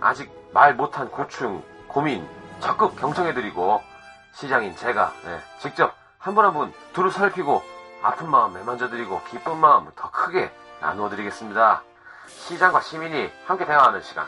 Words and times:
아직 0.00 0.30
말 0.52 0.74
못한 0.74 1.10
고충, 1.10 1.62
고민 1.88 2.26
적극 2.60 2.96
경청해드리고 2.96 3.82
시장인 4.34 4.76
제가 4.76 5.12
네, 5.24 5.40
직접 5.60 5.94
한 6.18 6.34
분 6.34 6.44
한 6.44 6.52
분 6.54 6.72
두루 6.92 7.10
살피고 7.10 7.62
아픈 8.02 8.30
마음 8.30 8.52
매만져드리고 8.54 9.22
기쁜 9.30 9.56
마음 9.58 9.90
더 9.96 10.10
크게 10.10 10.50
나누어드리겠습니다. 10.80 11.82
시장과 12.28 12.80
시민이 12.80 13.30
함께 13.46 13.64
대화하는 13.66 14.00
시간. 14.02 14.26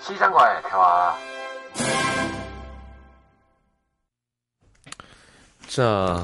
시장과의 0.00 0.62
대화. 0.62 1.16
자, 5.68 6.22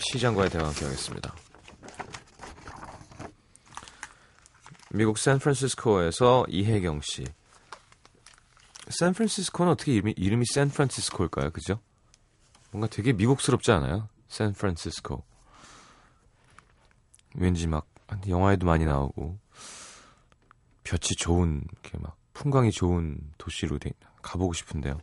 시장과의 0.00 0.50
대화 0.50 0.66
함께 0.66 0.84
하겠습니다. 0.84 1.34
미국 4.90 5.18
샌프란시스코에서 5.18 6.44
이혜경 6.48 7.00
씨. 7.02 7.24
샌프란시스코는 8.88 9.72
어떻게 9.72 9.92
이름이, 9.94 10.14
이름이 10.16 10.44
샌프란시스코일까요? 10.46 11.50
그죠? 11.50 11.80
뭔가 12.70 12.86
되게 12.88 13.12
미국스럽지 13.12 13.70
않아요? 13.72 14.08
샌프란시스코. 14.28 15.22
왠지 17.36 17.66
막 17.66 17.86
영화에도 18.28 18.66
많이 18.66 18.84
나오고 18.84 19.38
볕이 20.84 21.14
좋은 21.16 21.62
이렇게 21.72 21.98
막 21.98 22.16
풍광이 22.34 22.70
좋은 22.70 23.16
도시로 23.38 23.78
돼, 23.78 23.90
가보고 24.22 24.52
싶은데요. 24.52 24.98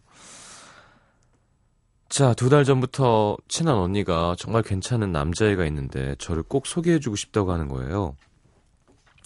자, 2.09 2.33
두 2.33 2.49
달 2.49 2.65
전부터 2.65 3.37
친한 3.47 3.75
언니가 3.75 4.35
정말 4.37 4.63
괜찮은 4.63 5.11
남자애가 5.13 5.65
있는데 5.67 6.15
저를 6.19 6.43
꼭 6.43 6.67
소개해주고 6.67 7.15
싶다고 7.15 7.53
하는 7.53 7.69
거예요. 7.69 8.15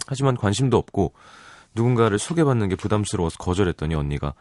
하지만 0.06 0.36
관심도 0.36 0.76
없고 0.76 1.12
누군가를 1.76 2.18
소개받는 2.18 2.68
게 2.68 2.74
부담스러워서 2.76 3.36
거절했더니 3.38 3.94
언니가 3.94 4.34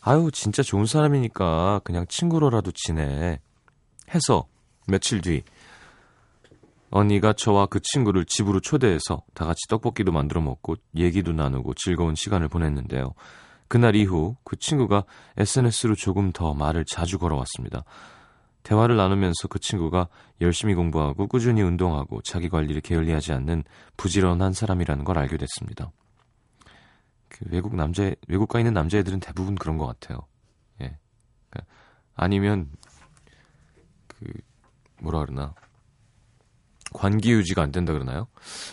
아유 0.00 0.30
진짜 0.32 0.62
좋은 0.62 0.86
사람이니까 0.86 1.82
그냥 1.84 2.06
친구로라도 2.08 2.72
지내 2.74 3.38
해서 4.12 4.46
며칠 4.88 5.20
뒤 5.20 5.42
언니가 6.90 7.32
저와 7.32 7.66
그 7.66 7.78
친구를 7.80 8.24
집으로 8.24 8.58
초대해서 8.60 9.22
다 9.34 9.46
같이 9.46 9.60
떡볶이도 9.68 10.10
만들어 10.10 10.40
먹고 10.40 10.74
얘기도 10.96 11.32
나누고 11.32 11.74
즐거운 11.74 12.16
시간을 12.16 12.48
보냈는데요. 12.48 13.14
그날 13.68 13.94
이후 13.94 14.34
그 14.42 14.56
친구가 14.56 15.04
SNS로 15.36 15.94
조금 15.94 16.32
더 16.32 16.52
말을 16.54 16.84
자주 16.84 17.18
걸어왔습니다. 17.20 17.84
대화를 18.64 18.96
나누면서 18.96 19.46
그 19.48 19.60
친구가 19.60 20.08
열심히 20.40 20.74
공부하고 20.74 21.28
꾸준히 21.28 21.62
운동하고 21.62 22.20
자기 22.22 22.48
관리를 22.48 22.80
게을리하지 22.80 23.32
않는 23.32 23.62
부지런한 23.96 24.52
사람이라는 24.52 25.04
걸 25.04 25.18
알게 25.18 25.36
됐습니다. 25.36 25.92
그 27.40 27.46
외국 27.50 27.74
남자 27.74 28.14
외국 28.28 28.48
가 28.48 28.60
있는 28.60 28.74
남자애들은 28.74 29.20
대부분 29.20 29.54
그런 29.54 29.78
것 29.78 29.86
같아요. 29.86 30.26
예. 30.82 30.96
그러니까 31.48 31.72
아니면 32.14 32.70
그 34.06 34.26
뭐라 35.00 35.20
그러나 35.20 35.54
관기 36.92 37.32
유지가 37.32 37.62
안 37.62 37.72
된다 37.72 37.92
그러나요? 37.92 38.26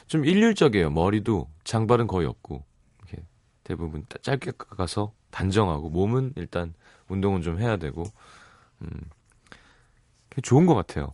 좀 0.08 0.26
일률적이에요. 0.26 0.90
머리도 0.90 1.50
장발은 1.64 2.08
거의 2.08 2.28
없고 2.28 2.66
이렇게 3.00 3.24
대부분 3.64 4.06
짧게 4.22 4.52
깎아서 4.58 5.14
단정하고 5.32 5.90
몸은 5.90 6.34
일단 6.36 6.74
운동은 7.08 7.42
좀 7.42 7.60
해야 7.60 7.78
되고 7.78 8.04
음. 8.82 8.90
좋은 10.44 10.66
것 10.66 10.76
같아요. 10.76 11.14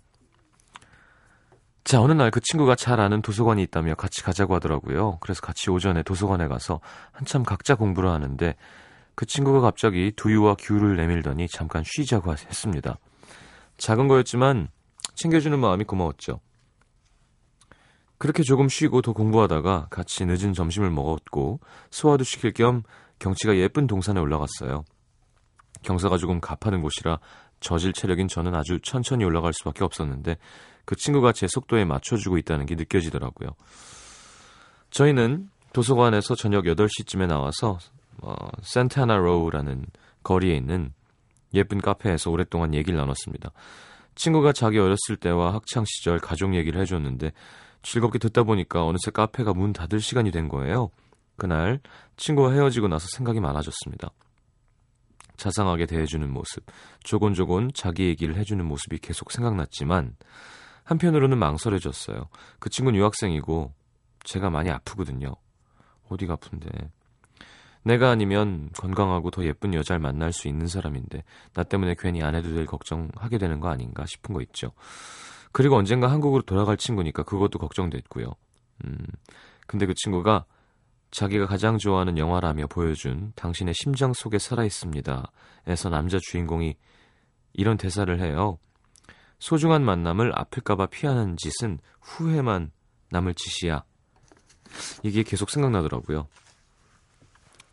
자, 1.84 2.02
어느 2.02 2.14
날 2.14 2.32
그 2.32 2.40
친구가 2.40 2.76
잘 2.76 3.00
아는 3.00 3.22
도서관이 3.22 3.62
있다며 3.64 3.96
같이 3.96 4.24
가자고 4.24 4.56
하더라고요. 4.56 5.18
그래서 5.20 5.42
같이 5.42 5.70
오전에 5.70 6.04
도서관에 6.04 6.48
가서 6.48 6.80
한참 7.12 7.44
각자 7.44 7.76
공부를 7.76 8.10
하는데 8.10 8.56
그 9.16 9.26
친구가 9.26 9.60
갑자기 9.60 10.12
두유와 10.16 10.56
귤을 10.60 10.96
내밀더니 10.96 11.48
잠깐 11.50 11.84
쉬자고 11.86 12.32
했습니다. 12.32 12.98
작은 13.78 14.08
거였지만 14.08 14.70
챙겨주는 15.16 15.60
마음이 15.60 15.84
고마웠죠. 15.84 16.40
그렇게 18.18 18.44
조금 18.44 18.70
쉬고 18.70 19.02
더 19.02 19.12
공부하다가 19.12 19.88
같이 19.90 20.26
늦은 20.26 20.54
점심을 20.54 20.90
먹었고 20.90 21.60
소화도 21.92 22.24
시킬 22.24 22.54
겸 22.54 22.84
경치가 23.20 23.56
예쁜 23.58 23.88
동산에 23.88 24.20
올라갔어요. 24.22 24.86
경사가 25.82 26.18
조금 26.18 26.40
가파른 26.40 26.82
곳이라 26.82 27.20
저질 27.60 27.92
체력인 27.92 28.30
저는 28.30 28.56
아주 28.56 28.80
천천히 28.82 29.26
올라갈 29.26 29.52
수밖에 29.54 29.84
없었는데 29.84 30.38
그 30.86 30.96
친구가 30.96 31.32
제 31.32 31.48
속도에 31.48 31.86
맞춰주고 31.86 32.38
있다는 32.38 32.66
게 32.66 32.76
느껴지더라고요. 32.76 33.50
저희는 34.92 35.50
도서관에서 35.74 36.36
저녁 36.36 36.66
8시쯤에 36.66 37.28
나와서 37.28 37.80
어, 38.22 38.36
센타나 38.62 39.18
로우라는 39.18 39.86
거리에 40.24 40.56
있는 40.56 40.94
예쁜 41.54 41.80
카페에서 41.82 42.32
오랫동안 42.32 42.74
얘기를 42.74 42.98
나눴습니다. 42.98 43.52
친구가 44.16 44.54
자기 44.54 44.78
어렸을 44.78 45.18
때와 45.20 45.54
학창 45.54 45.84
시절 45.86 46.20
가족 46.20 46.56
얘기를 46.56 46.80
해줬는데 46.82 47.32
즐겁게 47.82 48.20
듣다 48.20 48.44
보니까 48.44 48.86
어느새 48.86 49.12
카페가 49.12 49.54
문 49.54 49.74
닫을 49.74 50.00
시간이 50.00 50.32
된 50.32 50.48
거예요. 50.48 50.90
그날 51.36 51.80
친구와 52.16 52.54
헤어지고 52.54 52.88
나서 52.88 53.08
생각이 53.16 53.40
많아졌습니다. 53.40 54.10
자상하게 55.36 55.88
대해주는 55.88 56.32
모습, 56.32 56.64
조곤조곤 57.04 57.72
자기 57.74 58.06
얘기를 58.06 58.36
해주는 58.38 58.64
모습이 58.64 59.00
계속 59.00 59.32
생각났지만 59.32 60.16
한편으로는 60.84 61.38
망설여졌어요. 61.38 62.28
그 62.60 62.70
친구는 62.70 63.00
유학생이고 63.00 63.74
제가 64.24 64.50
많이 64.50 64.70
아프거든요. 64.70 65.36
어디가 66.10 66.34
아픈데. 66.34 66.70
내가 67.84 68.10
아니면 68.10 68.70
건강하고 68.78 69.30
더 69.30 69.44
예쁜 69.44 69.74
여자를 69.74 70.00
만날 70.00 70.32
수 70.32 70.48
있는 70.48 70.68
사람인데 70.68 71.24
나 71.54 71.64
때문에 71.64 71.96
괜히 71.98 72.24
안 72.24 72.34
해도 72.36 72.54
될 72.54 72.66
걱정하게 72.66 73.38
되는 73.38 73.60
거 73.60 73.70
아닌가 73.70 74.06
싶은 74.06 74.34
거 74.34 74.42
있죠. 74.42 74.72
그리고 75.52 75.76
언젠가 75.76 76.10
한국으로 76.10 76.44
돌아갈 76.44 76.78
친구니까 76.78 77.24
그것도 77.24 77.60
걱정됐고요. 77.60 78.34
음, 78.86 78.98
근데 79.68 79.86
그 79.86 79.94
친구가 79.96 80.46
자기가 81.12 81.46
가장 81.46 81.78
좋아하는 81.78 82.18
영화라며 82.18 82.68
보여준 82.68 83.34
당신의 83.36 83.76
심장 83.76 84.14
속에 84.14 84.40
살아있습니다. 84.40 85.32
에서 85.68 85.90
남자 85.90 86.18
주인공이 86.20 86.76
이런 87.54 87.78
대사를 87.78 88.20
해요. 88.20 88.58
소중한 89.44 89.84
만남을 89.84 90.32
아플까봐 90.40 90.86
피하는 90.86 91.36
짓은 91.36 91.80
후회만 92.00 92.72
남을 93.10 93.34
짓이야. 93.36 93.84
이게 95.04 95.22
계속 95.24 95.50
생각나더라고요. 95.50 96.30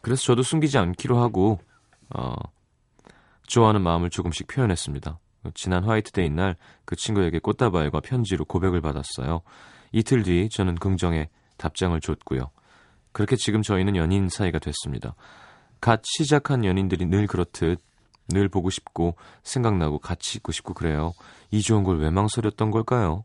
그래서 0.01 0.21
저도 0.25 0.43
숨기지 0.43 0.79
않기로 0.79 1.21
하고 1.21 1.61
어, 2.13 2.35
좋아하는 3.47 3.83
마음을 3.83 4.11
조금씩 4.11 4.49
표현했습니다. 4.49 5.21
지난 5.55 5.85
화이트데이 5.85 6.31
날 6.31 6.57
그 6.85 6.97
친구에게 6.97 7.39
꽃다발과 7.39 8.01
편지로 8.01 8.45
고백을 8.47 8.81
받았어요. 8.81 9.43
이틀 9.93 10.25
뒤 10.25 10.49
저는 10.49 10.75
긍정의 10.75 11.29
답장을 11.57 12.01
줬고요. 12.01 12.51
그렇게 13.13 13.37
지금 13.37 13.63
저희는 13.63 13.95
연인 13.95 14.29
사이가 14.29 14.59
됐습니다. 14.59 15.15
갓 15.81 16.03
시작한 16.05 16.65
연인들이 16.65 17.07
늘 17.07 17.29
그렇듯 17.29 17.79
늘 18.31 18.49
보고 18.49 18.71
싶고 18.71 19.15
생각나고 19.43 19.99
같이 19.99 20.39
있고 20.39 20.53
싶고 20.53 20.75
그래요. 20.75 21.13
이 21.51 21.61
좋은 21.63 21.85
걸 21.85 21.99
왜 21.99 22.11
망설였던 22.11 22.71
걸까요? 22.71 23.25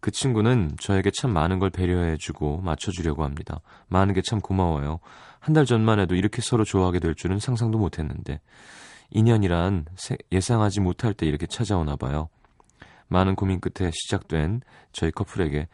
그 0.00 0.10
친구는 0.12 0.76
저에게 0.80 1.10
참 1.10 1.32
많은 1.32 1.58
걸 1.58 1.70
배려해주고 1.70 2.60
맞춰주려고 2.62 3.24
합니다. 3.24 3.60
많은 3.88 4.14
게 4.14 4.22
참 4.22 4.40
고마워요. 4.40 5.00
한 5.40 5.54
달 5.54 5.64
전만 5.66 5.98
해도 6.00 6.14
이렇게 6.14 6.40
서로 6.42 6.64
좋아하게 6.64 6.98
될 7.00 7.14
줄은 7.14 7.38
상상도 7.38 7.78
못했는데 7.78 8.40
인연이란 9.10 9.86
예상하지 10.32 10.80
못할 10.80 11.14
때 11.14 11.26
이렇게 11.26 11.46
찾아오나 11.46 11.96
봐요. 11.96 12.28
많은 13.08 13.34
고민 13.34 13.58
끝에 13.60 13.90
시작된 13.92 14.60
저희 14.92 15.10
커플에게 15.10 15.66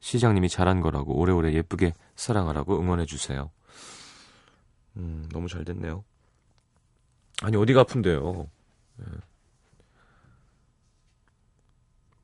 시장님이 0.00 0.48
잘한 0.48 0.80
거라고 0.80 1.18
오래오래 1.18 1.52
예쁘게 1.52 1.92
사랑하라고 2.16 2.80
응원해주세요. 2.80 3.50
음, 4.96 5.28
너무 5.32 5.48
잘 5.48 5.64
됐네요. 5.64 6.02
아니, 7.42 7.56
어디가 7.56 7.80
아픈데요? 7.80 8.48
예. 9.00 9.04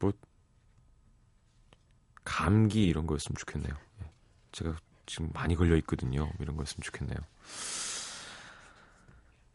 뭐, 0.00 0.12
감기 2.24 2.84
이런 2.84 3.06
거였으면 3.06 3.36
좋겠네요. 3.36 3.74
예. 4.02 4.10
제가 4.52 4.76
지금 5.06 5.30
많이 5.32 5.54
걸려 5.54 5.76
있거든요. 5.76 6.30
이런 6.40 6.56
거였으면 6.56 6.82
좋겠네요. 6.82 7.18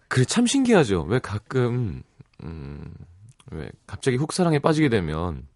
그래, 0.07 0.25
참 0.25 0.45
신기하죠. 0.45 1.03
왜 1.03 1.19
가끔, 1.19 2.03
음, 2.43 2.93
왜 3.51 3.71
갑자기 3.85 4.17
훅사랑에 4.17 4.59
빠지게 4.59 4.89
되면, 4.89 5.47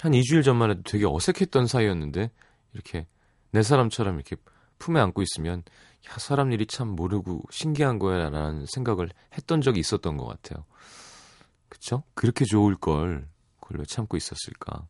한 0.00 0.12
2주일 0.12 0.42
전만 0.42 0.70
해도 0.70 0.82
되게 0.84 1.04
어색했던 1.06 1.66
사이였는데, 1.66 2.30
이렇게 2.72 3.06
내 3.50 3.62
사람처럼 3.62 4.16
이렇게 4.16 4.36
품에 4.78 5.00
안고 5.00 5.22
있으면 5.22 5.62
야 6.08 6.18
사람 6.18 6.52
일이 6.52 6.66
참 6.66 6.88
모르고 6.88 7.42
신기한 7.50 7.98
거야라는 7.98 8.66
생각을 8.66 9.10
했던 9.34 9.60
적이 9.60 9.80
있었던 9.80 10.16
것 10.16 10.26
같아요. 10.26 10.64
그쵸? 11.68 12.02
그렇게 12.14 12.44
좋을 12.44 12.76
걸 12.76 13.28
그걸 13.60 13.78
왜 13.80 13.84
참고 13.86 14.16
있었을까? 14.16 14.86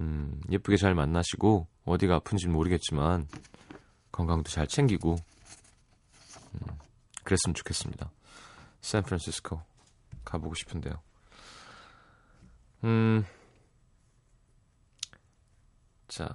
음, 0.00 0.40
예쁘게 0.50 0.76
잘 0.76 0.94
만나시고 0.94 1.68
어디가 1.84 2.16
아픈지는 2.16 2.54
모르겠지만 2.54 3.28
건강도 4.10 4.50
잘 4.50 4.66
챙기고 4.66 5.16
음, 6.54 6.66
그랬으면 7.22 7.54
좋겠습니다. 7.54 8.10
샌프란시스코 8.80 9.60
가보고 10.24 10.54
싶은데요. 10.54 10.94
음, 12.84 13.24
자, 16.08 16.28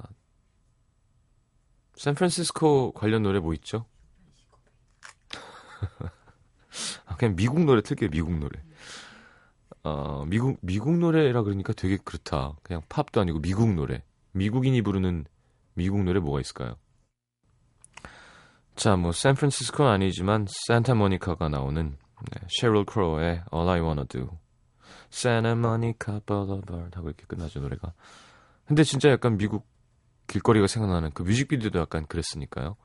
샌프란시스코 1.98 2.92
관련 2.94 3.24
노래 3.24 3.40
뭐 3.40 3.54
있죠? 3.54 3.86
아, 7.06 7.16
그냥 7.16 7.36
미국 7.36 7.64
노래 7.64 7.82
틀게요, 7.82 8.10
미국 8.10 8.38
노래. 8.38 8.62
어, 9.84 10.26
미국, 10.26 10.58
미국 10.62 10.98
노래라 10.98 11.44
그러니까 11.44 11.74
되게 11.74 11.98
그렇다. 11.98 12.56
그냥 12.64 12.82
팝도 12.90 13.22
아니고 13.22 13.40
미국 13.40 13.74
노래. 13.74 14.04
미국인이 14.32 14.82
부르는 14.82 15.26
미국 15.76 16.04
노래 16.04 16.20
뭐가 16.20 16.40
있을까요? 16.42 16.76
자, 18.76 18.98
뭐, 18.98 19.14
샌프란시스코는 19.14 19.90
아니지만, 19.90 20.48
산타모니카가 20.68 21.48
나오는, 21.48 21.98
네, 22.32 22.48
셰럴 22.50 22.84
크로의 22.86 23.44
All 23.54 23.70
I 23.70 23.80
Wanna 23.80 24.06
Do. 24.08 24.38
Monica 25.52 26.20
Boulevard 26.26 26.92
하고 26.96 27.08
이렇게 27.08 27.26
끝나죠, 27.26 27.62
노래가. 27.62 27.94
근데 28.66 28.84
진짜 28.84 29.10
약간 29.10 29.38
미국 29.38 29.66
길거리가 30.28 30.68
생각나는 30.68 31.12
그 31.12 31.24
뮤직비디오도 31.24 31.80
약간 31.80 32.06
그랬으니까요. 32.06 32.76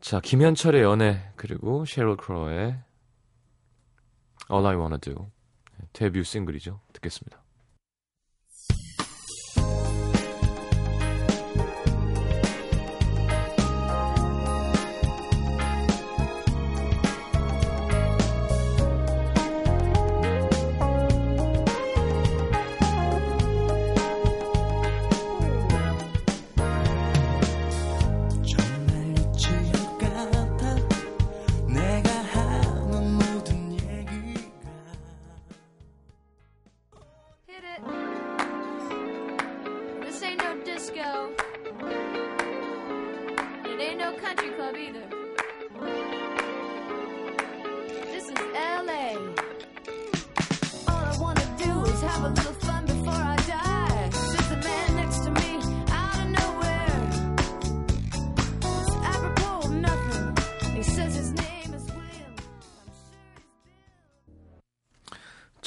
자, 0.00 0.20
김현철의 0.20 0.82
연애 0.82 1.32
그리고 1.36 1.84
셰럴 1.84 2.16
크로의 2.16 2.78
All 4.50 4.66
I 4.66 4.76
Wanna 4.76 4.98
Do 5.00 5.30
데뷔 5.92 6.22
싱글이죠. 6.22 6.80
듣겠습니다. 6.92 7.42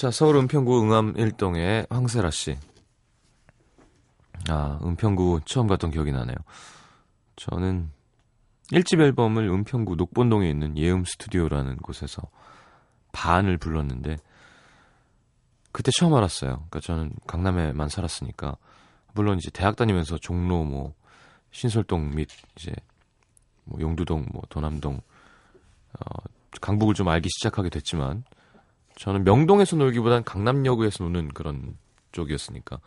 자, 0.02 0.10
서울 0.10 0.36
은평구 0.38 0.82
응암 0.82 1.14
1동의 1.14 1.88
황세라 1.92 2.32
씨. 2.32 2.58
아, 4.50 4.80
은평구 4.84 5.42
처음 5.46 5.68
갔던 5.68 5.92
기억이 5.92 6.12
나네요. 6.12 6.38
저는 7.36 7.92
1집 8.72 9.00
앨범을 9.00 9.48
은평구 9.48 9.98
녹본동에 9.98 10.50
있는 10.50 10.76
예음 10.76 11.06
스튜디오라는 11.06 11.76
곳에서 11.78 12.24
반을 13.12 13.60
불렀는데 13.60 14.18
그때 15.72 15.92
처음 16.00 16.16
알았어요. 16.16 16.66
그러니까 16.72 16.80
저는 16.80 17.12
강남에만 17.28 17.88
살았으니까 17.88 18.58
물론 19.14 19.38
이제 19.38 19.52
대학 19.52 19.76
다니면서 19.76 20.18
종로 20.18 20.64
뭐 20.64 20.96
신설동 21.52 22.16
및 22.16 22.28
이제 22.58 22.74
뭐 23.66 23.80
용두동 23.80 24.26
뭐 24.34 24.42
도남동 24.50 24.96
어 24.96 26.24
강북을 26.60 26.96
좀 26.96 27.08
알기 27.08 27.30
시작하게 27.30 27.70
됐지만 27.70 28.24
저는 29.02 29.24
명동에서 29.24 29.78
놀기보단 29.78 30.24
강남역에서 30.24 31.04
노는 31.06 31.30
그런 31.30 31.76
쪽이었으니까 32.12 32.80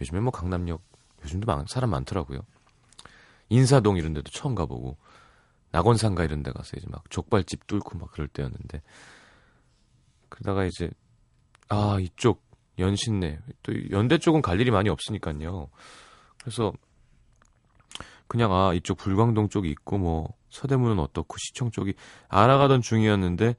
요즘에 0.00 0.18
뭐 0.20 0.32
강남역 0.32 0.80
요즘도 1.24 1.44
많, 1.44 1.66
사람 1.68 1.90
많더라고요. 1.90 2.40
인사동 3.50 3.98
이런 3.98 4.14
데도 4.14 4.30
처음 4.30 4.54
가보고 4.54 4.96
낙원상가 5.70 6.24
이런 6.24 6.42
데 6.42 6.52
가서 6.52 6.78
이제 6.78 6.86
막 6.88 7.04
족발집 7.10 7.66
뚫고 7.66 7.98
막 7.98 8.10
그럴 8.12 8.28
때였는데 8.28 8.80
그러다가 10.30 10.64
이제 10.64 10.88
아 11.68 11.98
이쪽 12.00 12.42
연신내 12.78 13.38
또 13.62 13.90
연대 13.90 14.16
쪽은 14.16 14.40
갈 14.40 14.58
일이 14.58 14.70
많이 14.70 14.88
없으니까요. 14.88 15.68
그래서 16.40 16.72
그냥 18.26 18.54
아 18.54 18.72
이쪽 18.72 18.96
불광동 18.96 19.50
쪽이 19.50 19.68
있고 19.68 19.98
뭐 19.98 20.32
서대문은 20.48 20.98
어떻고 20.98 21.36
시청 21.36 21.70
쪽이 21.70 21.92
알아가던 22.28 22.80
중이었는데 22.80 23.54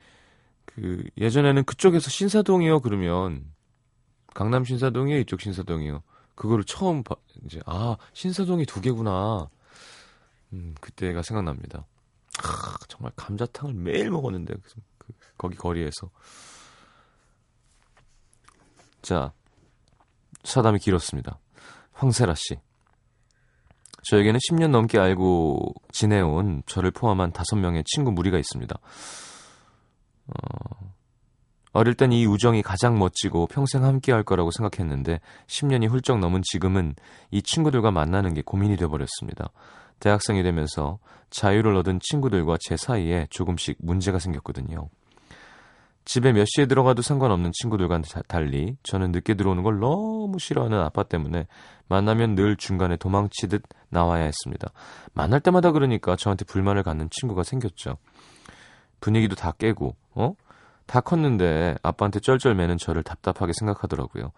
그 0.75 1.03
예전에는 1.17 1.63
그쪽에서 1.65 2.09
신사동이요 2.09 2.81
그러면 2.81 3.45
강남 4.33 4.65
신사동이요 4.65 5.19
이쪽 5.19 5.41
신사동이요. 5.41 6.01
그거를 6.35 6.63
처음 6.63 7.03
봐, 7.03 7.15
이제 7.45 7.61
아 7.65 7.97
신사동이 8.13 8.65
두 8.65 8.81
개구나. 8.81 9.49
음 10.53 10.75
그때가 10.81 11.21
생각납니다. 11.21 11.85
아 12.43 12.75
정말 12.87 13.11
감자탕을 13.15 13.75
매일 13.75 14.09
먹었는데 14.09 14.55
그, 14.55 14.73
그, 14.97 15.13
거기 15.37 15.55
거리에서. 15.55 16.09
자 19.01 19.33
사담이 20.43 20.79
길었습니다. 20.79 21.39
황세라 21.91 22.33
씨. 22.35 22.57
저에게는 24.05 24.39
10년 24.49 24.71
넘게 24.71 24.99
알고 24.99 25.73
지내온 25.91 26.63
저를 26.65 26.91
포함한 26.91 27.31
다섯 27.31 27.55
명의 27.55 27.83
친구 27.85 28.11
무리가 28.11 28.37
있습니다. 28.37 28.75
어, 30.27 30.93
어릴 31.73 31.95
땐 31.95 32.11
이 32.11 32.25
우정이 32.25 32.61
가장 32.61 32.99
멋지고 32.99 33.47
평생 33.47 33.83
함께 33.83 34.11
할 34.11 34.23
거라고 34.23 34.51
생각했는데 34.51 35.19
10년이 35.47 35.89
훌쩍 35.89 36.19
넘은 36.19 36.41
지금은 36.43 36.95
이 37.31 37.41
친구들과 37.41 37.91
만나는 37.91 38.33
게 38.33 38.43
고민이 38.43 38.77
돼버렸습니다. 38.77 39.49
대학생이 39.99 40.43
되면서 40.43 40.99
자유를 41.29 41.75
얻은 41.77 41.99
친구들과 42.01 42.57
제 42.59 42.77
사이에 42.77 43.27
조금씩 43.31 43.77
문제가 43.79 44.19
생겼거든요. 44.19 44.89
집에 46.05 46.33
몇 46.33 46.45
시에 46.45 46.65
들어가도 46.65 47.01
상관없는 47.01 47.51
친구들과 47.53 48.01
달리 48.27 48.75
저는 48.83 49.11
늦게 49.11 49.35
들어오는 49.35 49.63
걸 49.63 49.79
너무 49.79 50.37
싫어하는 50.37 50.77
아빠 50.79 51.03
때문에 51.03 51.47
만나면 51.87 52.35
늘 52.35 52.57
중간에 52.57 52.97
도망치듯 52.97 53.63
나와야 53.89 54.25
했습니다. 54.25 54.71
만날 55.13 55.39
때마다 55.39 55.71
그러니까 55.71 56.15
저한테 56.17 56.43
불만을 56.45 56.83
갖는 56.83 57.07
친구가 57.09 57.43
생겼죠. 57.43 57.97
분위기도 59.03 59.35
다 59.35 59.51
깨고, 59.51 59.97
어? 60.15 60.33
다 60.85 61.01
컸는데 61.01 61.75
아빠한테 61.83 62.21
쩔쩔매는 62.21 62.77
저를 62.77 63.03
답답하게 63.03 63.51
생각하더라고요. 63.51 64.31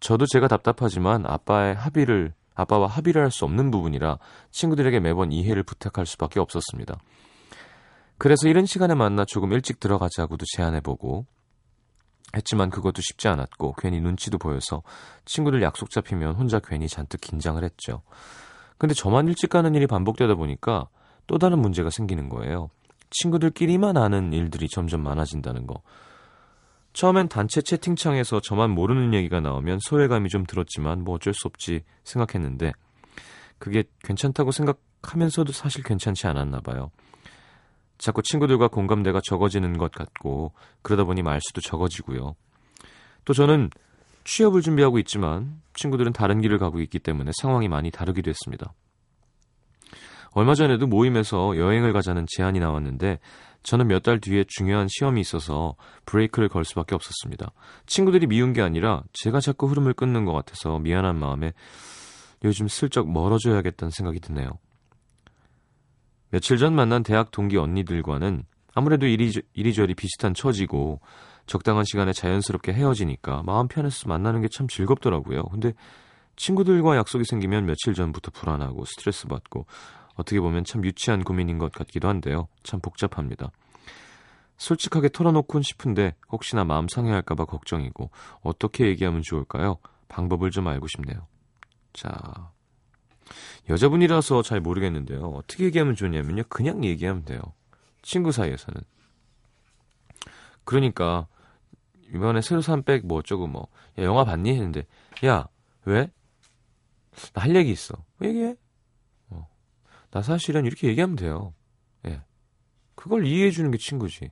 저도 0.00 0.24
제가 0.24 0.48
답답하지만 0.48 1.26
아빠의 1.26 1.74
합의를 1.74 2.32
아빠와 2.54 2.86
합의를 2.86 3.22
할 3.22 3.30
수 3.30 3.44
없는 3.44 3.70
부분이라 3.70 4.18
친구들에게 4.52 5.00
매번 5.00 5.32
이해를 5.32 5.64
부탁할 5.64 6.06
수밖에 6.06 6.40
없었습니다. 6.40 6.96
그래서 8.16 8.48
이런 8.48 8.64
시간에 8.64 8.94
만나 8.94 9.26
조금 9.26 9.52
일찍 9.52 9.80
들어가자고도 9.80 10.46
제안해보고 10.56 11.26
했지만 12.36 12.70
그것도 12.70 13.02
쉽지 13.02 13.28
않았고 13.28 13.74
괜히 13.74 14.00
눈치도 14.00 14.38
보여서 14.38 14.82
친구들 15.26 15.60
약속 15.62 15.90
잡히면 15.90 16.36
혼자 16.36 16.58
괜히 16.58 16.88
잔뜩 16.88 17.20
긴장을 17.20 17.62
했죠. 17.62 18.00
근데 18.78 18.94
저만 18.94 19.28
일찍 19.28 19.50
가는 19.50 19.74
일이 19.74 19.86
반복되다 19.86 20.36
보니까 20.36 20.88
또 21.26 21.36
다른 21.36 21.58
문제가 21.58 21.90
생기는 21.90 22.30
거예요. 22.30 22.70
친구들끼리만 23.14 23.96
아는 23.96 24.32
일들이 24.32 24.68
점점 24.68 25.02
많아진다는 25.02 25.66
거. 25.66 25.82
처음엔 26.92 27.28
단체 27.28 27.60
채팅창에서 27.60 28.40
저만 28.40 28.70
모르는 28.70 29.14
얘기가 29.14 29.40
나오면 29.40 29.80
소외감이 29.80 30.28
좀 30.28 30.44
들었지만 30.46 31.02
뭐 31.02 31.16
어쩔 31.16 31.34
수 31.34 31.48
없지 31.48 31.82
생각했는데 32.04 32.72
그게 33.58 33.84
괜찮다고 34.02 34.52
생각하면서도 34.52 35.52
사실 35.52 35.82
괜찮지 35.82 36.26
않았나 36.26 36.60
봐요. 36.60 36.90
자꾸 37.98 38.22
친구들과 38.22 38.68
공감대가 38.68 39.20
적어지는 39.24 39.78
것 39.78 39.90
같고 39.90 40.52
그러다 40.82 41.04
보니 41.04 41.22
말수도 41.22 41.60
적어지고요. 41.60 42.34
또 43.24 43.32
저는 43.32 43.70
취업을 44.24 44.62
준비하고 44.62 44.98
있지만 45.00 45.60
친구들은 45.74 46.12
다른 46.12 46.40
길을 46.40 46.58
가고 46.58 46.80
있기 46.80 46.98
때문에 46.98 47.30
상황이 47.40 47.68
많이 47.68 47.90
다르기도 47.90 48.30
했습니다. 48.30 48.72
얼마 50.34 50.54
전에도 50.54 50.86
모임에서 50.86 51.56
여행을 51.56 51.92
가자는 51.92 52.26
제안이 52.28 52.58
나왔는데 52.60 53.18
저는 53.62 53.86
몇 53.88 54.02
달 54.02 54.20
뒤에 54.20 54.44
중요한 54.46 54.88
시험이 54.90 55.22
있어서 55.22 55.74
브레이크를 56.04 56.48
걸 56.50 56.64
수밖에 56.64 56.94
없었습니다. 56.94 57.52
친구들이 57.86 58.26
미운 58.26 58.52
게 58.52 58.60
아니라 58.60 59.02
제가 59.14 59.40
자꾸 59.40 59.66
흐름을 59.68 59.94
끊는 59.94 60.26
것 60.26 60.32
같아서 60.32 60.78
미안한 60.78 61.18
마음에 61.18 61.54
요즘 62.44 62.68
슬쩍 62.68 63.10
멀어져야겠다는 63.10 63.90
생각이 63.90 64.20
드네요. 64.20 64.50
며칠 66.30 66.58
전 66.58 66.74
만난 66.74 67.02
대학 67.02 67.30
동기 67.30 67.56
언니들과는 67.56 68.44
아무래도 68.74 69.06
이리저, 69.06 69.40
이리저리 69.54 69.94
비슷한 69.94 70.34
처지고 70.34 71.00
적당한 71.46 71.84
시간에 71.84 72.12
자연스럽게 72.12 72.72
헤어지니까 72.72 73.44
마음 73.44 73.68
편해서 73.68 74.08
만나는 74.08 74.42
게 74.42 74.48
참 74.50 74.66
즐겁더라고요. 74.68 75.44
근데 75.44 75.72
친구들과 76.36 76.96
약속이 76.96 77.24
생기면 77.24 77.64
며칠 77.66 77.94
전부터 77.94 78.32
불안하고 78.32 78.84
스트레스 78.84 79.26
받고 79.28 79.66
어떻게 80.14 80.40
보면 80.40 80.64
참 80.64 80.84
유치한 80.84 81.24
고민인 81.24 81.58
것 81.58 81.72
같기도 81.72 82.08
한데요. 82.08 82.48
참 82.62 82.80
복잡합니다. 82.80 83.50
솔직하게 84.56 85.08
털어놓곤 85.08 85.62
싶은데 85.62 86.14
혹시나 86.30 86.64
마음 86.64 86.86
상해할까봐 86.88 87.44
걱정이고 87.46 88.10
어떻게 88.42 88.86
얘기하면 88.86 89.22
좋을까요? 89.22 89.78
방법을 90.08 90.50
좀 90.52 90.68
알고 90.68 90.86
싶네요. 90.86 91.26
자, 91.92 92.52
여자분이라서 93.68 94.42
잘 94.42 94.60
모르겠는데요. 94.60 95.22
어떻게 95.30 95.64
얘기하면 95.64 95.96
좋냐면요. 95.96 96.44
그냥 96.48 96.84
얘기하면 96.84 97.24
돼요. 97.24 97.40
친구 98.02 98.30
사이에서는. 98.32 98.80
그러니까 100.64 101.26
이번에 102.14 102.40
새로 102.40 102.60
산 102.60 102.82
백 102.82 103.04
뭐 103.04 103.18
어쩌고 103.18 103.46
뭐 103.48 103.68
야, 103.98 104.04
영화 104.04 104.24
봤니? 104.24 104.50
했는데 104.52 104.86
야 105.24 105.48
왜? 105.84 106.10
나 107.32 107.42
할 107.42 107.54
얘기 107.56 107.70
있어. 107.72 107.94
얘기해. 108.22 108.56
어. 110.14 110.18
나 110.18 110.22
사실은 110.22 110.64
이렇게 110.64 110.88
얘기하면 110.88 111.16
돼요. 111.16 111.54
예. 112.06 112.22
그걸 112.94 113.26
이해해 113.26 113.50
주는 113.50 113.70
게 113.70 113.78
친구지. 113.78 114.30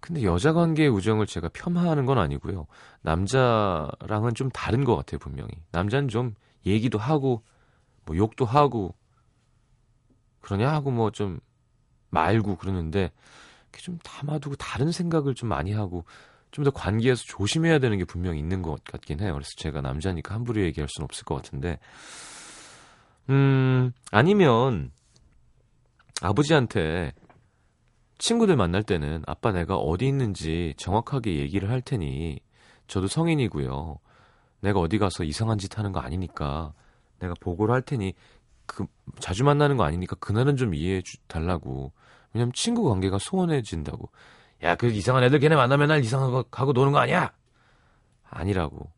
근데 0.00 0.22
여자 0.24 0.52
관계의 0.52 0.88
우정을 0.88 1.26
제가 1.26 1.48
폄하하는 1.50 2.06
건 2.06 2.18
아니고요. 2.18 2.66
남자랑은 3.02 4.34
좀 4.34 4.50
다른 4.50 4.84
것 4.84 4.96
같아요, 4.96 5.18
분명히. 5.18 5.50
남자는 5.70 6.08
좀 6.08 6.34
얘기도 6.66 6.98
하고 6.98 7.42
뭐 8.04 8.16
욕도 8.16 8.44
하고 8.44 8.94
그러냐 10.40 10.72
하고 10.72 10.90
뭐 10.90 11.10
좀 11.10 11.38
말고 12.10 12.56
그러는데 12.56 13.10
좀 13.72 13.98
담아두고 14.02 14.56
다른 14.56 14.92
생각을 14.92 15.34
좀 15.34 15.48
많이 15.48 15.72
하고 15.72 16.04
좀 16.50 16.64
더 16.64 16.70
관계에서 16.70 17.24
조심해야 17.24 17.78
되는 17.78 17.96
게 17.96 18.04
분명히 18.04 18.38
있는 18.38 18.60
것 18.60 18.84
같긴 18.84 19.20
해요. 19.20 19.32
그래서 19.32 19.50
제가 19.56 19.80
남자니까 19.80 20.34
함부로 20.34 20.60
얘기할 20.60 20.86
수는 20.90 21.04
없을 21.04 21.24
것 21.24 21.36
같은데 21.36 21.78
음 23.30 23.92
아니면 24.10 24.92
아버지한테 26.20 27.12
친구들 28.18 28.56
만날 28.56 28.82
때는 28.82 29.22
아빠 29.26 29.52
내가 29.52 29.76
어디 29.76 30.06
있는지 30.06 30.74
정확하게 30.76 31.36
얘기를 31.36 31.70
할 31.70 31.80
테니 31.80 32.40
저도 32.86 33.08
성인이고요. 33.08 33.98
내가 34.60 34.80
어디 34.80 34.98
가서 34.98 35.24
이상한 35.24 35.58
짓 35.58 35.78
하는 35.78 35.92
거 35.92 36.00
아니니까 36.00 36.72
내가 37.18 37.34
보고를 37.40 37.74
할 37.74 37.82
테니 37.82 38.14
그 38.66 38.86
자주 39.18 39.44
만나는 39.44 39.76
거 39.76 39.84
아니니까 39.84 40.16
그날은 40.16 40.56
좀 40.56 40.74
이해해 40.74 41.02
주 41.02 41.18
달라고. 41.26 41.92
왜냐면 42.32 42.52
친구 42.52 42.88
관계가 42.88 43.18
소원해진다고. 43.18 44.08
야, 44.62 44.76
그 44.76 44.86
이상한 44.86 45.24
애들 45.24 45.40
걔네 45.40 45.56
만나면 45.56 45.88
날 45.88 46.00
이상한 46.00 46.30
거 46.30 46.44
하고 46.52 46.72
노는 46.72 46.92
거 46.92 46.98
아니야? 46.98 47.32
아니라고. 48.30 48.90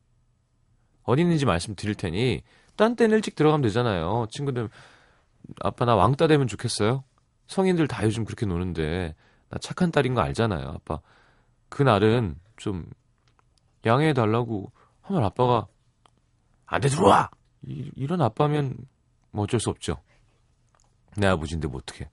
어디 1.04 1.23
있는지 1.23 1.47
말씀드릴 1.47 1.95
테니 1.95 2.43
딴 2.76 2.97
때는 2.97 3.16
일찍 3.16 3.35
들어가면 3.35 3.62
되잖아요. 3.62 4.26
친구들 4.31 4.69
아빠 5.61 5.85
나 5.85 5.95
왕따 5.95 6.26
되면 6.26 6.47
좋겠어요? 6.47 7.04
성인들 7.47 7.88
다 7.88 8.04
요즘 8.04 8.25
그렇게 8.25 8.47
노는데 8.47 9.14
나 9.50 9.59
착한 9.59 9.90
딸인 9.90 10.14
거 10.14 10.21
알잖아요. 10.23 10.69
아빠 10.69 11.00
그 11.69 11.83
날은 11.83 12.37
좀 12.57 12.87
양해해 13.87 14.12
달라고 14.12 14.73
하면 15.02 15.25
아빠가 15.25 15.66
안 16.66 16.81
돼 16.81 16.88
들어와 16.88 17.31
이, 17.66 17.90
이런 17.95 18.21
아빠면 18.23 18.76
뭐 19.31 19.45
어쩔 19.45 19.61
수 19.61 19.71
없죠. 19.71 19.99
내 21.16 21.26
아버지인데 21.26 21.69
뭐 21.69 21.78
어떡해. 21.78 22.11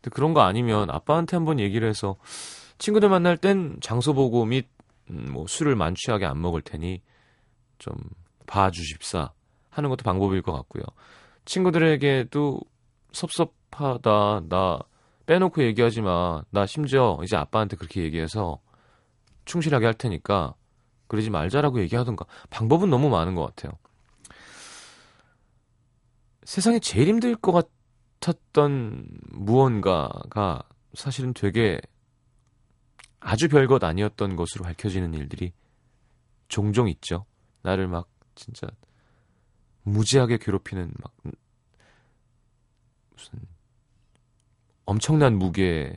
근데 0.00 0.14
그런 0.14 0.32
거 0.32 0.42
아니면 0.42 0.90
아빠한테 0.90 1.36
한번 1.36 1.58
얘기를 1.58 1.88
해서 1.88 2.16
친구들 2.78 3.08
만날 3.08 3.36
땐 3.36 3.76
장소 3.80 4.14
보고 4.14 4.44
및뭐 4.44 4.66
음, 5.10 5.46
술을 5.46 5.74
만취하게 5.74 6.24
안 6.24 6.40
먹을 6.40 6.62
테니 6.62 7.02
좀 7.78 7.94
봐주십사 8.46 9.32
하는 9.78 9.90
것도 9.90 10.02
방법일 10.02 10.42
것 10.42 10.52
같고요. 10.52 10.82
친구들에게도 11.44 12.60
섭섭하다, 13.12 14.42
나 14.48 14.78
빼놓고 15.26 15.62
얘기하지 15.62 16.02
마. 16.02 16.42
나 16.50 16.66
심지어 16.66 17.18
이제 17.22 17.36
아빠한테 17.36 17.76
그렇게 17.76 18.02
얘기해서 18.02 18.60
충실하게 19.44 19.86
할 19.86 19.94
테니까 19.94 20.54
그러지 21.06 21.30
말자라고 21.30 21.80
얘기하던가. 21.80 22.26
방법은 22.50 22.90
너무 22.90 23.08
많은 23.08 23.34
것 23.34 23.46
같아요. 23.46 23.72
세상에 26.44 26.78
제일 26.78 27.08
힘들 27.08 27.36
것 27.36 27.70
같았던 28.20 29.06
무언가가 29.32 30.62
사실은 30.94 31.34
되게 31.34 31.80
아주 33.20 33.48
별것 33.48 33.84
아니었던 33.84 34.36
것으로 34.36 34.64
밝혀지는 34.64 35.12
일들이 35.14 35.52
종종 36.48 36.88
있죠. 36.88 37.26
나를 37.62 37.86
막 37.86 38.08
진짜 38.34 38.66
무지하게 39.92 40.38
괴롭히는 40.38 40.92
막 41.02 41.12
무슨 43.10 43.38
엄청난 44.84 45.36
무게의 45.38 45.96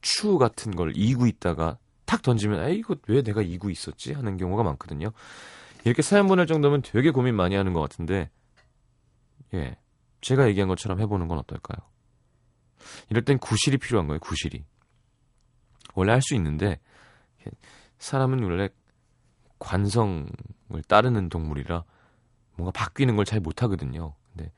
추 0.00 0.38
같은 0.38 0.74
걸 0.74 0.92
이고 0.96 1.26
있다가 1.26 1.78
탁 2.04 2.22
던지면 2.22 2.60
아 2.60 2.68
이거 2.68 2.96
왜 3.08 3.22
내가 3.22 3.42
이고 3.42 3.70
있었지 3.70 4.12
하는 4.12 4.36
경우가 4.36 4.62
많거든요. 4.62 5.10
이렇게 5.84 6.02
사연 6.02 6.26
보낼 6.26 6.46
정도면 6.46 6.82
되게 6.82 7.10
고민 7.10 7.34
많이 7.34 7.54
하는 7.54 7.72
것 7.72 7.80
같은데 7.80 8.30
예. 9.54 9.76
제가 10.20 10.48
얘기한 10.48 10.68
것처럼 10.68 11.00
해보는 11.00 11.28
건 11.28 11.38
어떨까요? 11.38 11.86
이럴 13.10 13.24
땐 13.24 13.38
구실이 13.38 13.78
필요한 13.78 14.08
거예요, 14.08 14.18
구실이. 14.20 14.64
원래 15.94 16.12
할 16.12 16.20
수 16.22 16.34
있는데, 16.34 16.80
사람은 17.98 18.42
원래 18.42 18.68
관성을 19.60 20.28
따르는 20.88 21.28
동물이라 21.28 21.84
뭔가 22.58 22.72
바뀌는 22.72 23.16
걸 23.16 23.24
잘 23.24 23.40
못하거든요. 23.40 24.14
근데 24.34 24.50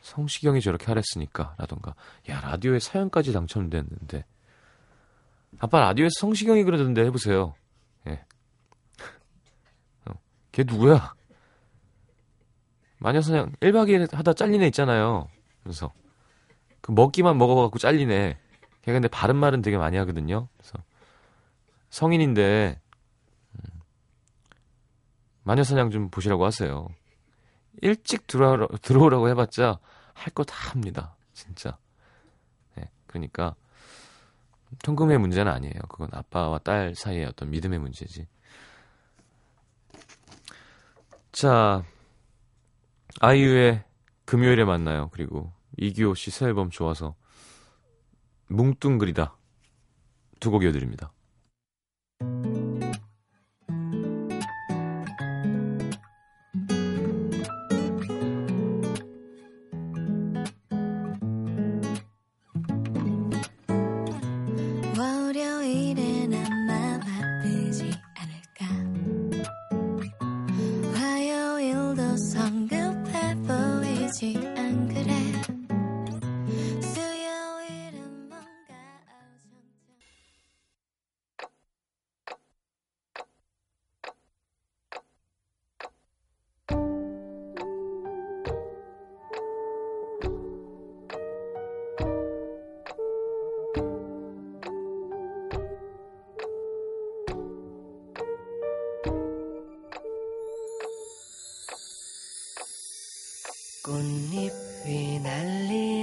성시경이 0.00 0.60
저렇게 0.60 0.86
하랬으니까, 0.86 1.54
라던가, 1.58 1.94
야, 2.28 2.40
라디오에 2.40 2.78
사연까지 2.78 3.32
당첨됐는데, 3.32 4.24
아빠 5.60 5.80
라디오에서 5.80 6.12
성시경이 6.20 6.64
그러던데 6.64 7.04
해보세요. 7.04 7.54
예. 8.08 8.24
어, 10.06 10.14
걔 10.52 10.64
누구야? 10.64 11.14
마녀사냥 12.98 13.52
1박 13.60 13.88
2일 13.88 14.12
하다 14.12 14.32
잘린 14.32 14.62
애 14.62 14.66
있잖아요. 14.66 15.28
그래서 15.62 15.92
그 16.80 16.90
먹기만 16.92 17.36
먹어갖고 17.38 17.78
잘리네. 17.78 18.38
걔가 18.82 18.94
근데 18.94 19.08
바른 19.08 19.36
말은 19.36 19.62
되게 19.62 19.76
많이 19.78 19.96
하거든요. 19.98 20.48
그래서 20.56 20.78
성인인데 21.90 22.80
음, 23.52 23.80
마녀사냥 25.44 25.90
좀 25.90 26.10
보시라고 26.10 26.44
하세요. 26.44 26.88
일찍 27.82 28.26
들어오라, 28.26 28.68
들어오라고 28.82 29.28
해봤자 29.30 29.78
할 30.14 30.32
거 30.34 30.44
다 30.44 30.54
합니다. 30.70 31.16
진짜. 31.32 31.76
네, 32.76 32.88
그러니까 33.06 33.54
통금의 34.84 35.18
문제는 35.18 35.50
아니에요. 35.52 35.74
그건 35.88 36.08
아빠와 36.12 36.58
딸 36.58 36.94
사이의 36.94 37.26
어떤 37.26 37.50
믿음의 37.50 37.78
문제지. 37.78 38.26
자, 41.32 41.84
아이유의 43.20 43.84
금요일에 44.24 44.64
만나요. 44.64 45.10
그리고 45.12 45.52
이기호 45.78 46.14
씨 46.14 46.30
새 46.30 46.46
앨범 46.46 46.70
좋아서 46.70 47.14
뭉뚱그리다 48.48 49.36
두 50.40 50.50
곡 50.50 50.64
이어드립니다. 50.64 51.12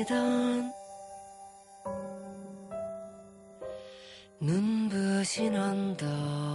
날리던 0.01 0.73
눈부신 4.39 5.55
언덕 5.55 6.50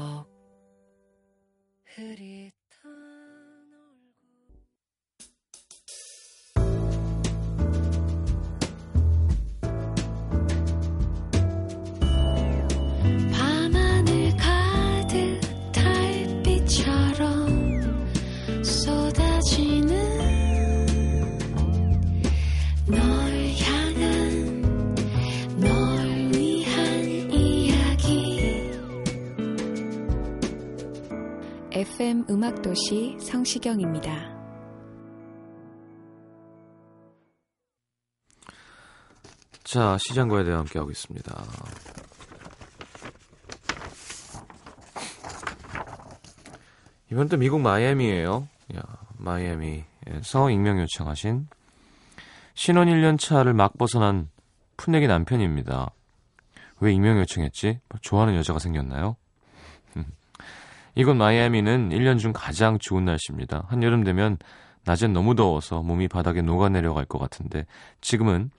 음악도시 32.77 33.17
성시경입니다. 33.21 34.37
자, 39.65 39.97
시장과에 39.99 40.45
대해 40.45 40.55
함께하고 40.55 40.91
있습니다. 40.91 41.45
이번 47.11 47.29
또 47.29 47.37
미국 47.39 47.61
마이애미예요. 47.61 48.47
야, 48.77 48.83
마이애미에서 49.17 50.51
익명 50.51 50.79
요청하신 50.81 51.49
신혼 52.55 52.89
1년 52.89 53.19
차를 53.19 53.55
막 53.55 53.77
벗어난 53.79 54.29
풋내기 54.77 55.07
남편입니다. 55.07 55.91
왜 56.81 56.93
익명 56.93 57.19
요청했지? 57.21 57.81
뭐 57.89 57.99
좋아하는 58.03 58.37
여자가 58.37 58.59
생겼나요? 58.59 59.17
이곳 60.97 61.15
마이애미는 61.15 61.91
1년 61.91 62.19
중 62.19 62.33
가장 62.35 62.79
좋은 62.79 63.05
날씨입니다. 63.05 63.67
한여름 63.69 64.03
되면 64.03 64.39
낮엔 64.85 65.13
너무 65.13 65.35
더워서 65.35 65.83
몸이 65.83 66.09
바닥에 66.09 66.41
녹아내려갈 66.41 67.05
것 67.05 67.19
같은데 67.19 67.67
지금은 68.01 68.51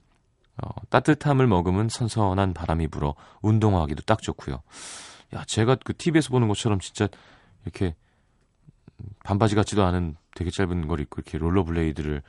어, 0.62 0.68
따뜻함을 0.88 1.48
머금은 1.48 1.88
선선한 1.88 2.54
바람이 2.54 2.88
불어 2.88 3.16
운동하기도 3.42 4.02
딱 4.02 4.22
좋고요. 4.22 4.62
야, 5.34 5.44
제가 5.46 5.76
그 5.84 5.96
TV에서 5.96 6.30
보는 6.30 6.46
것처럼 6.46 6.78
진짜 6.78 7.08
이렇게 7.64 7.96
반바지 9.24 9.56
같지도 9.56 9.84
않은 9.84 10.16
되게 10.36 10.50
짧은 10.50 10.86
걸 10.86 11.00
입고 11.00 11.20
이렇게 11.20 11.38
롤러블레이드를 11.38 12.22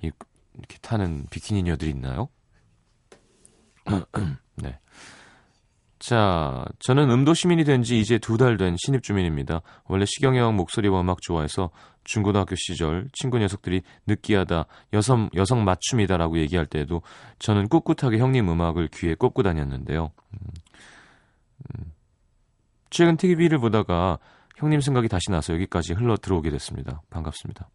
이렇게 0.00 0.78
타는 0.80 1.26
비키니녀들이 1.30 1.90
있나요? 1.90 2.28
네. 4.56 4.78
자, 6.06 6.64
저는 6.78 7.10
음도 7.10 7.34
시민이 7.34 7.64
된 7.64 7.82
지 7.82 7.98
이제 7.98 8.16
두 8.18 8.36
달 8.36 8.56
된 8.56 8.76
신입 8.78 9.02
주민입니다. 9.02 9.60
원래 9.86 10.04
시경형 10.06 10.54
목소리와 10.54 11.00
음악 11.00 11.20
좋아해서 11.20 11.70
중고등학교 12.04 12.54
시절 12.54 13.08
친구 13.12 13.38
녀석들이 13.38 13.82
느끼하다, 14.06 14.66
여성, 14.92 15.28
여성 15.34 15.64
맞춤이다라고 15.64 16.38
얘기할 16.38 16.66
때에도 16.66 17.02
저는 17.40 17.68
꿋꿋하게 17.68 18.18
형님 18.18 18.48
음악을 18.48 18.88
귀에 18.94 19.16
꽂고 19.16 19.42
다녔는데요. 19.42 20.12
음, 20.34 20.38
음. 21.74 21.92
최근 22.90 23.16
TV를 23.16 23.58
보다가 23.58 24.18
형님 24.58 24.80
생각이 24.80 25.08
다시 25.08 25.32
나서 25.32 25.54
여기까지 25.54 25.92
흘러 25.94 26.16
들어오게 26.16 26.50
됐습니다. 26.50 27.02
반갑습니다. 27.10 27.68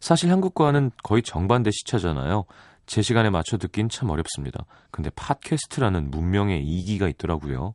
사실 0.00 0.30
한국과는 0.30 0.92
거의 1.02 1.22
정반대 1.22 1.70
시차잖아요. 1.72 2.44
제 2.86 3.02
시간에 3.02 3.30
맞춰 3.30 3.58
듣긴 3.58 3.88
참 3.88 4.10
어렵습니다. 4.10 4.64
근데 4.90 5.10
팟캐스트라는 5.10 6.10
문명의 6.10 6.62
이기가 6.62 7.08
있더라고요. 7.08 7.74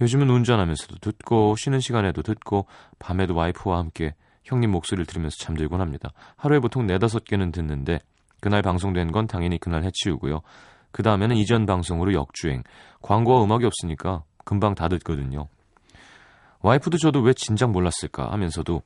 요즘은 0.00 0.28
운전하면서도 0.28 0.96
듣고 0.98 1.56
쉬는 1.56 1.80
시간에도 1.80 2.22
듣고 2.22 2.66
밤에도 2.98 3.34
와이프와 3.34 3.78
함께 3.78 4.14
형님 4.44 4.70
목소리를 4.70 5.06
들으면서 5.06 5.36
잠들곤 5.38 5.80
합니다. 5.80 6.10
하루에 6.36 6.60
보통 6.60 6.86
네다섯 6.86 7.24
개는 7.24 7.52
듣는데 7.52 8.00
그날 8.40 8.62
방송된 8.62 9.12
건 9.12 9.26
당연히 9.26 9.58
그날 9.58 9.84
해치우고요. 9.84 10.40
그 10.92 11.02
다음에는 11.02 11.36
이전 11.36 11.66
방송으로 11.66 12.12
역주행. 12.14 12.62
광고와 13.02 13.44
음악이 13.44 13.66
없으니까 13.66 14.22
금방 14.44 14.74
다 14.74 14.88
듣거든요. 14.88 15.48
와이프도 16.60 16.98
저도 16.98 17.20
왜 17.20 17.32
진작 17.34 17.70
몰랐을까 17.70 18.32
하면서도 18.32 18.82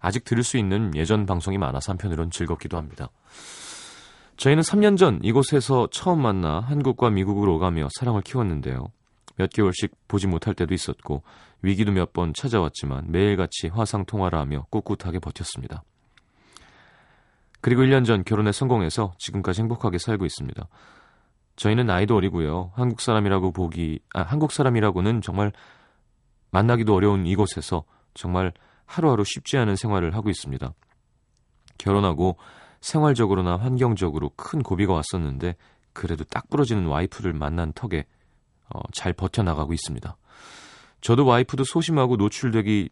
아직 0.00 0.24
들을 0.24 0.42
수 0.42 0.56
있는 0.56 0.94
예전 0.96 1.26
방송이 1.26 1.58
많아서 1.58 1.92
한편으론 1.92 2.30
즐겁기도 2.30 2.76
합니다. 2.76 3.08
저희는 4.42 4.62
3년 4.62 4.96
전 4.98 5.20
이곳에서 5.22 5.86
처음 5.92 6.20
만나 6.20 6.58
한국과 6.58 7.10
미국으로 7.10 7.54
오가며 7.54 7.86
사랑을 7.96 8.22
키웠는데요. 8.22 8.88
몇 9.36 9.50
개월씩 9.50 9.92
보지 10.08 10.26
못할 10.26 10.52
때도 10.54 10.74
있었고 10.74 11.22
위기도 11.62 11.92
몇 11.92 12.12
번 12.12 12.34
찾아왔지만 12.34 13.12
매일같이 13.12 13.68
화상 13.68 14.04
통화를 14.04 14.36
하며 14.36 14.66
꿋꿋하게 14.70 15.20
버텼습니다. 15.20 15.84
그리고 17.60 17.82
1년 17.82 18.04
전 18.04 18.24
결혼에 18.24 18.50
성공해서 18.50 19.12
지금까지 19.18 19.60
행복하게 19.60 19.98
살고 19.98 20.26
있습니다. 20.26 20.66
저희는 21.54 21.86
나이도 21.86 22.16
어리고요. 22.16 22.72
한국 22.74 23.00
사람이라고 23.00 23.52
보기 23.52 24.00
아 24.12 24.22
한국 24.22 24.50
사람이라고는 24.50 25.20
정말 25.20 25.52
만나기도 26.50 26.92
어려운 26.96 27.28
이곳에서 27.28 27.84
정말 28.14 28.52
하루하루 28.86 29.22
쉽지 29.22 29.56
않은 29.58 29.76
생활을 29.76 30.16
하고 30.16 30.30
있습니다. 30.30 30.74
결혼하고 31.78 32.38
생활적으로나 32.82 33.56
환경적으로 33.56 34.30
큰 34.36 34.62
고비가 34.62 34.92
왔었는데 34.92 35.56
그래도 35.92 36.24
딱 36.24 36.50
부러지는 36.50 36.86
와이프를 36.86 37.32
만난 37.32 37.72
턱에 37.72 38.04
어, 38.68 38.80
잘 38.92 39.12
버텨나가고 39.12 39.72
있습니다. 39.72 40.16
저도 41.00 41.24
와이프도 41.24 41.64
소심하고 41.64 42.16
노출되기 42.16 42.88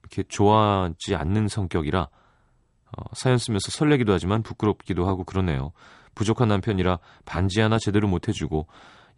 이렇게 0.00 0.22
좋아하지 0.28 1.14
않는 1.14 1.48
성격이라 1.48 2.02
어, 2.02 3.02
사연 3.12 3.38
쓰면서 3.38 3.70
설레기도 3.70 4.12
하지만 4.12 4.42
부끄럽기도 4.42 5.08
하고 5.08 5.24
그러네요. 5.24 5.72
부족한 6.14 6.48
남편이라 6.48 6.98
반지 7.24 7.60
하나 7.60 7.78
제대로 7.78 8.08
못 8.08 8.28
해주고 8.28 8.66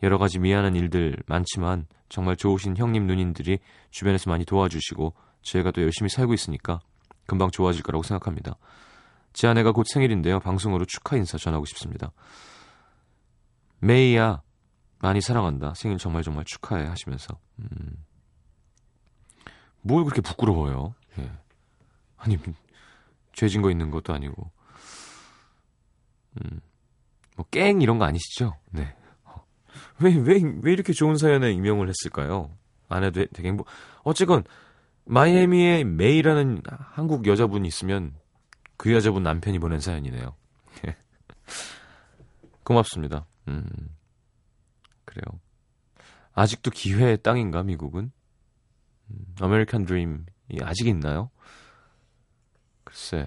여러 0.03 0.19
가지 0.19 0.39
미안한 0.39 0.77
일들 0.77 1.17
많지만 1.27 1.87
정말 2.09 2.37
좋으신 2.37 2.77
형님 2.77 3.07
누님들이 3.07 3.59
주변에서 3.91 4.31
많이 4.31 4.45
도와주시고 4.45 5.15
저희가 5.43 5.71
또 5.71 5.83
열심히 5.83 6.09
살고 6.11 6.35
있으니까 6.35 6.81
금방 7.27 7.51
좋아질 7.51 7.83
거라고 7.83 8.03
생각합니다. 8.03 8.57
제 9.33 9.49
아내가 9.49 9.73
곧 9.73 9.87
생일인데요. 9.87 10.41
방송으로 10.41 10.85
축하 10.85 11.17
인사 11.17 11.39
전하고 11.39 11.65
싶습니다. 11.67 12.13
메이야 13.81 14.43
많이 15.01 15.21
사랑한다. 15.21 15.75
생일 15.75 15.99
정말 15.99 16.23
정말 16.23 16.45
축하해 16.45 16.87
하시면서 16.87 17.39
음. 17.59 18.05
뭘 19.83 20.05
그렇게 20.05 20.21
부끄러워요. 20.21 20.95
예. 21.19 21.31
아니, 22.17 22.39
죄진 23.33 23.63
거 23.63 23.71
있는 23.71 23.91
것도 23.91 24.15
아니고. 24.15 24.51
음, 26.41 26.61
뭐, 27.37 27.45
깽 27.51 27.83
이런 27.83 27.99
거 27.99 28.05
아니시죠? 28.05 28.57
네. 28.71 28.95
어, 29.25 29.45
왜, 29.99 30.15
왜, 30.15 30.41
왜 30.63 30.73
이렇게 30.73 30.93
좋은 30.93 31.17
사연에 31.17 31.51
익명을 31.53 31.89
했을까요? 31.89 32.51
안 32.89 33.05
해도 33.05 33.25
되게 33.33 33.49
행복, 33.49 33.67
어쨌건, 34.05 34.45
마이애미에 35.05 35.85
메이라는 35.85 36.63
한국 36.93 37.27
여자분이 37.27 37.67
있으면 37.67 38.15
그 38.83 38.93
여자분 38.93 39.23
남편이 39.23 39.61
보낸 39.61 39.79
사연이네요. 39.79 40.35
고맙습니다. 42.65 43.27
음, 43.47 43.65
그래요. 45.05 45.39
아직도 46.33 46.73
기회의 46.73 47.17
땅인가, 47.23 47.63
미국은? 47.63 48.11
음, 49.09 49.35
아메리칸 49.41 49.85
드림이 49.85 50.25
아직 50.63 50.89
있나요? 50.89 51.31
글쎄. 52.83 53.25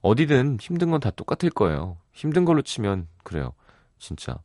어디든 0.00 0.56
힘든 0.58 0.90
건 0.90 0.98
다 0.98 1.10
똑같을 1.10 1.50
거예요. 1.50 1.98
힘든 2.14 2.46
걸로 2.46 2.62
치면, 2.62 3.06
그래요. 3.22 3.52
진짜. 3.98 4.38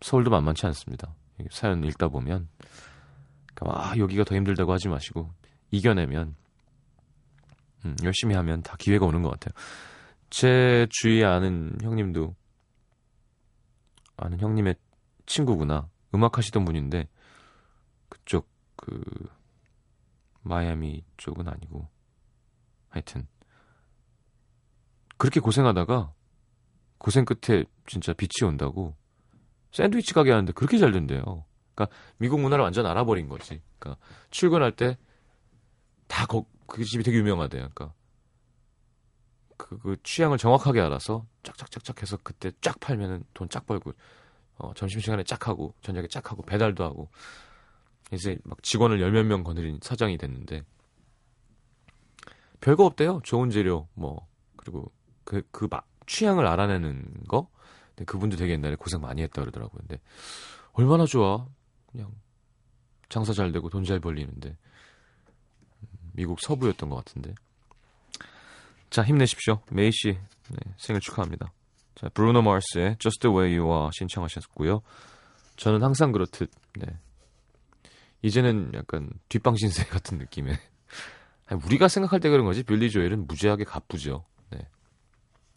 서울도 0.00 0.30
만만치 0.30 0.64
않습니다. 0.66 1.12
사연 1.50 1.82
읽다 1.82 2.06
보면. 2.06 2.48
아, 3.62 3.94
여기가 3.98 4.22
더 4.22 4.36
힘들다고 4.36 4.72
하지 4.72 4.86
마시고, 4.86 5.28
이겨내면, 5.72 6.36
음, 7.86 7.96
열심히 8.02 8.34
하면 8.34 8.62
다 8.62 8.76
기회가 8.78 9.06
오는 9.06 9.22
것 9.22 9.30
같아요. 9.30 9.54
제 10.28 10.86
주위에 10.90 11.24
아는 11.24 11.76
형님도, 11.80 12.34
아는 14.16 14.40
형님의 14.40 14.74
친구구나. 15.26 15.88
음악 16.14 16.38
하시던 16.38 16.64
분인데, 16.64 17.08
그쪽, 18.08 18.48
그, 18.76 19.02
마이애미 20.42 21.04
쪽은 21.16 21.48
아니고, 21.48 21.88
하여튼, 22.88 23.26
그렇게 25.16 25.40
고생하다가, 25.40 26.12
고생 26.98 27.24
끝에 27.24 27.64
진짜 27.86 28.12
빛이 28.12 28.48
온다고, 28.48 28.96
샌드위치 29.70 30.14
가게 30.14 30.30
하는데 30.30 30.52
그렇게 30.52 30.78
잘 30.78 30.92
된대요. 30.92 31.44
그러니까 31.74 31.94
미국 32.16 32.40
문화를 32.40 32.62
완전 32.62 32.86
알아버린 32.86 33.28
거지. 33.28 33.60
그러니까 33.78 34.00
출근할 34.30 34.72
때 34.72 34.96
다 36.08 36.26
그 36.66 36.84
집이 36.84 37.04
되게 37.04 37.18
유명하대요. 37.18 37.70
그러니까 37.74 37.94
그, 39.56 39.78
그 39.78 39.96
취향을 40.02 40.38
정확하게 40.38 40.80
알아서 40.80 41.26
짝짝짝짝 41.42 42.02
해서 42.02 42.18
그때 42.22 42.52
쫙 42.60 42.78
팔면은 42.80 43.24
돈 43.34 43.48
쫙 43.48 43.66
벌고 43.66 43.92
어, 44.58 44.74
점심시간에 44.74 45.24
쫙 45.24 45.48
하고 45.48 45.74
저녁에 45.82 46.08
쫙 46.08 46.30
하고 46.30 46.42
배달도 46.44 46.84
하고 46.84 47.10
이제 48.12 48.38
막 48.44 48.62
직원을 48.62 49.00
열 49.00 49.12
몇 49.12 49.24
명 49.26 49.42
거느린 49.44 49.78
사장이 49.82 50.18
됐는데 50.18 50.62
별거 52.60 52.84
없대요. 52.84 53.20
좋은 53.24 53.50
재료 53.50 53.88
뭐 53.94 54.26
그리고 54.56 54.90
그 55.24 55.42
그 55.50 55.68
막 55.70 55.86
취향을 56.06 56.46
알아내는 56.46 57.24
거. 57.28 57.48
근데 57.90 58.04
그분도 58.04 58.36
되게 58.36 58.52
옛날에 58.52 58.76
고생 58.76 59.00
많이 59.00 59.22
했다 59.22 59.42
그러더라고요. 59.42 59.78
근데 59.80 60.00
얼마나 60.72 61.04
좋아. 61.06 61.46
그냥 61.90 62.12
장사 63.08 63.32
잘 63.32 63.52
되고 63.52 63.68
돈 63.70 63.84
잘 63.84 64.00
벌리는데 64.00 64.56
미국 66.16 66.40
서부였던 66.40 66.88
것 66.88 66.96
같은데. 66.96 67.34
자 68.90 69.02
힘내십시오. 69.02 69.60
메이 69.70 69.90
씨 69.92 70.18
네, 70.48 70.74
생일 70.78 71.00
축하합니다. 71.00 71.52
자 71.94 72.08
브루노 72.08 72.42
마스의 72.42 72.96
Just 72.98 73.20
the 73.20 73.36
Way 73.36 73.58
You 73.58 73.70
Are 73.70 73.90
신청하셨고요. 73.92 74.80
저는 75.56 75.82
항상 75.82 76.12
그렇듯 76.12 76.50
네. 76.78 76.86
이제는 78.22 78.72
약간 78.74 79.10
뒷방 79.28 79.56
신세 79.56 79.84
같은 79.84 80.18
아니, 81.46 81.60
우리가 81.64 81.88
생각할 81.88 82.18
때 82.20 82.28
그런 82.28 82.44
거지 82.44 82.62
빌리 82.62 82.90
조엘은 82.90 83.26
무지하게 83.26 83.64
가쁘죠. 83.64 84.24
네. 84.50 84.66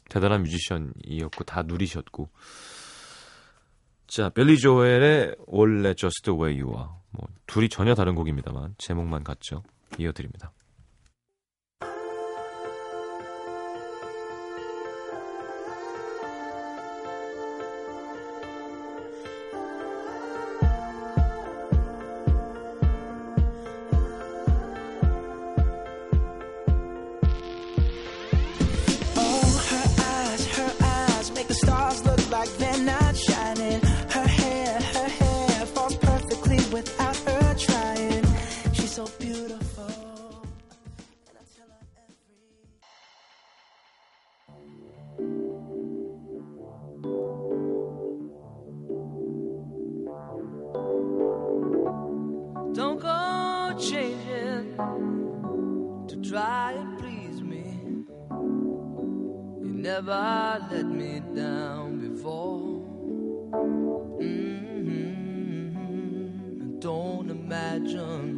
대단한 0.10 0.44
뮤지션이었고 0.44 1.46
다 1.46 1.64
누리셨고 1.64 2.30
자 4.08 4.30
빌리 4.30 4.58
조엘의 4.58 5.36
원래 5.48 5.94
Just 5.94 6.24
the 6.24 6.38
Way 6.38 6.62
You 6.62 6.76
Are 6.76 6.90
뭐 7.12 7.28
둘이 7.48 7.70
전혀 7.70 7.96
다른 7.96 8.16
곡입니다만 8.16 8.76
제목만 8.78 9.24
같죠. 9.24 9.64
이어드립니다. 9.98 10.52
Never 59.90 60.60
let 60.72 60.86
me 60.86 61.20
down 61.36 62.00
before. 62.00 62.60
hmm 64.20 64.70
Don't 66.80 67.30
imagine 67.32 68.38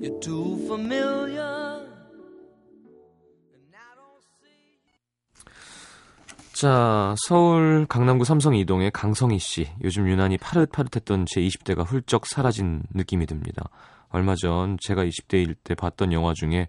you're 0.00 0.18
too 0.20 0.56
familiar. 0.66 1.84
자, 6.54 7.14
서울 7.18 7.84
강남구 7.86 8.24
삼성 8.24 8.54
이동의 8.54 8.90
강성희 8.90 9.38
씨. 9.38 9.68
요즘 9.84 10.08
유난히 10.08 10.38
파릇파릇했던 10.38 11.26
제 11.26 11.42
20대가 11.42 11.84
훌쩍 11.84 12.24
사라진 12.26 12.82
느낌이 12.94 13.26
듭니다. 13.26 13.68
얼마 14.08 14.34
전 14.36 14.78
제가 14.80 15.04
20대일 15.04 15.54
때 15.62 15.74
봤던 15.74 16.14
영화 16.14 16.32
중에 16.34 16.68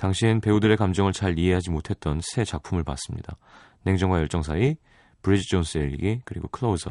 당시엔 0.00 0.40
배우들의 0.40 0.78
감정을 0.78 1.12
잘 1.12 1.38
이해하지 1.38 1.70
못했던 1.70 2.20
새 2.22 2.42
작품을 2.42 2.84
봤습니다. 2.84 3.36
냉정과 3.82 4.18
열정 4.18 4.42
사이, 4.42 4.76
브리지 5.20 5.46
존스의 5.50 5.90
일기, 5.90 6.22
그리고 6.24 6.48
클로저. 6.48 6.90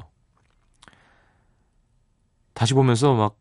다시 2.53 2.75
보면서 2.75 3.15
막 3.15 3.35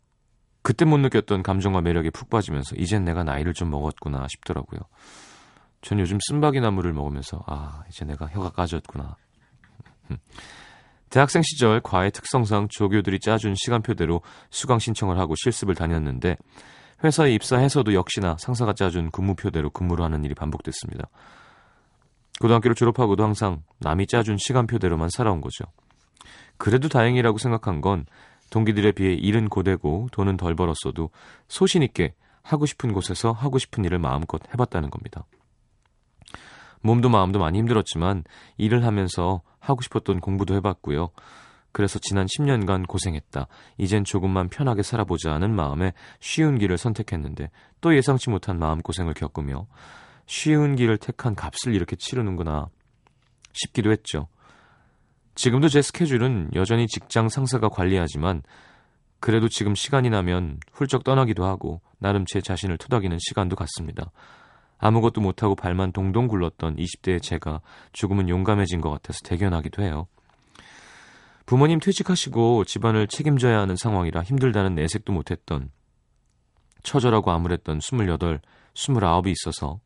그때 0.63 0.85
못 0.85 0.97
느꼈던 0.97 1.43
감정과 1.43 1.81
매력에 1.81 2.09
푹 2.09 2.31
빠지면서 2.31 2.77
이젠 2.77 3.05
내가 3.05 3.23
나이를 3.23 3.53
좀 3.53 3.69
먹었구나 3.69 4.25
싶더라고요. 4.29 4.79
전 5.81 5.99
요즘 5.99 6.17
쓴바기 6.19 6.61
나물을 6.61 6.91
먹으면서 6.91 7.43
아 7.45 7.83
이제 7.89 8.05
내가 8.05 8.25
혀가 8.25 8.49
까졌구나. 8.49 9.17
대학생 11.11 11.43
시절 11.43 11.79
과외 11.81 12.09
특성상 12.09 12.69
조교들이 12.71 13.19
짜준 13.19 13.53
시간표대로 13.55 14.21
수강 14.49 14.79
신청을 14.79 15.19
하고 15.19 15.35
실습을 15.37 15.75
다녔는데 15.75 16.37
회사에 17.03 17.31
입사해서도 17.33 17.93
역시나 17.93 18.37
상사가 18.39 18.73
짜준 18.73 19.11
근무표대로 19.11 19.69
근무를 19.69 20.03
하는 20.03 20.23
일이 20.25 20.33
반복됐습니다. 20.35 21.07
고등학교를 22.41 22.75
졸업하고도 22.75 23.23
항상 23.23 23.63
남이 23.79 24.07
짜준 24.07 24.37
시간표대로만 24.37 25.09
살아온 25.09 25.41
거죠. 25.41 25.65
그래도 26.57 26.89
다행이라고 26.89 27.37
생각한 27.37 27.81
건 27.81 28.05
동기들에 28.49 28.93
비해 28.93 29.13
일은 29.13 29.49
고되고 29.49 30.09
돈은 30.11 30.37
덜 30.37 30.55
벌었어도 30.55 31.09
소신 31.47 31.83
있게 31.83 32.13
하고 32.43 32.65
싶은 32.65 32.93
곳에서 32.93 33.31
하고 33.31 33.59
싶은 33.59 33.85
일을 33.85 33.99
마음껏 33.99 34.41
해봤다는 34.53 34.89
겁니다. 34.89 35.25
몸도 36.81 37.09
마음도 37.09 37.39
많이 37.39 37.59
힘들었지만 37.59 38.23
일을 38.57 38.85
하면서 38.85 39.41
하고 39.59 39.81
싶었던 39.81 40.19
공부도 40.19 40.55
해봤고요. 40.55 41.09
그래서 41.71 41.99
지난 41.99 42.25
10년간 42.25 42.87
고생했다. 42.87 43.47
이젠 43.77 44.03
조금만 44.03 44.49
편하게 44.49 44.81
살아보자 44.83 45.31
하는 45.33 45.55
마음에 45.55 45.93
쉬운 46.19 46.57
길을 46.57 46.77
선택했는데 46.77 47.49
또 47.81 47.95
예상치 47.95 48.29
못한 48.29 48.57
마음고생을 48.59 49.13
겪으며 49.13 49.67
쉬운 50.25 50.75
길을 50.75 50.97
택한 50.97 51.35
값을 51.35 51.73
이렇게 51.73 51.95
치르는구나 51.95 52.67
싶기도 53.53 53.91
했죠. 53.91 54.27
지금도 55.35 55.69
제 55.69 55.81
스케줄은 55.81 56.51
여전히 56.55 56.87
직장 56.87 57.29
상사가 57.29 57.69
관리하지만 57.69 58.41
그래도 59.19 59.47
지금 59.47 59.75
시간이 59.75 60.09
나면 60.09 60.59
훌쩍 60.71 61.03
떠나기도 61.03 61.45
하고 61.45 61.81
나름 61.97 62.25
제 62.25 62.41
자신을 62.41 62.77
토닥이는 62.77 63.17
시간도 63.19 63.55
갖습니다. 63.55 64.11
아무것도 64.77 65.21
못하고 65.21 65.55
발만 65.55 65.91
동동 65.91 66.27
굴렀던 66.27 66.77
20대의 66.77 67.21
제가 67.21 67.61
조금은 67.91 68.29
용감해진 68.29 68.81
것 68.81 68.89
같아서 68.89 69.19
대견하기도 69.25 69.83
해요. 69.83 70.07
부모님 71.49 71.79
퇴직하시고 71.79 72.65
집안을 72.65 73.07
책임져야 73.07 73.59
하는 73.59 73.75
상황이라 73.75 74.21
힘들다는 74.21 74.75
내색도 74.75 75.11
못했던 75.11 75.71
처절하고 76.83 77.31
암울했던 77.31 77.79
28, 77.79 78.39
29이 78.75 79.29
있어서 79.29 79.79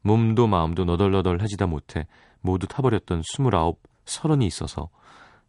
몸도 0.00 0.48
마음도 0.48 0.84
너덜너덜하지다 0.84 1.68
못해 1.68 2.08
모두 2.40 2.66
타버렸던 2.66 3.20
29, 3.20 3.76
30이 4.04 4.42
있어서 4.48 4.88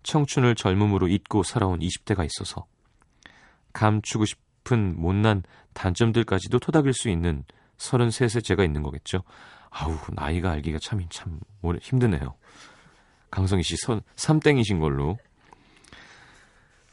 청춘을 0.04 0.54
젊음으로 0.54 1.08
잊고 1.08 1.42
살아온 1.42 1.80
20대가 1.80 2.24
있어서 2.24 2.68
감추고 3.74 4.26
싶은 4.26 4.94
못난 4.96 5.42
단점들까지도 5.74 6.60
토닥일 6.60 6.94
수 6.94 7.10
있는 7.10 7.46
33세 7.78 8.44
제가 8.44 8.64
있는 8.64 8.84
거겠죠. 8.84 9.24
아우 9.72 9.98
나이가 10.14 10.52
알기가 10.52 10.78
참, 10.80 11.04
참 11.10 11.40
힘드네요. 11.82 12.36
강성희 13.36 13.64
씨 13.64 13.76
선, 13.76 14.00
3땡이신 14.16 14.80
걸로. 14.80 15.18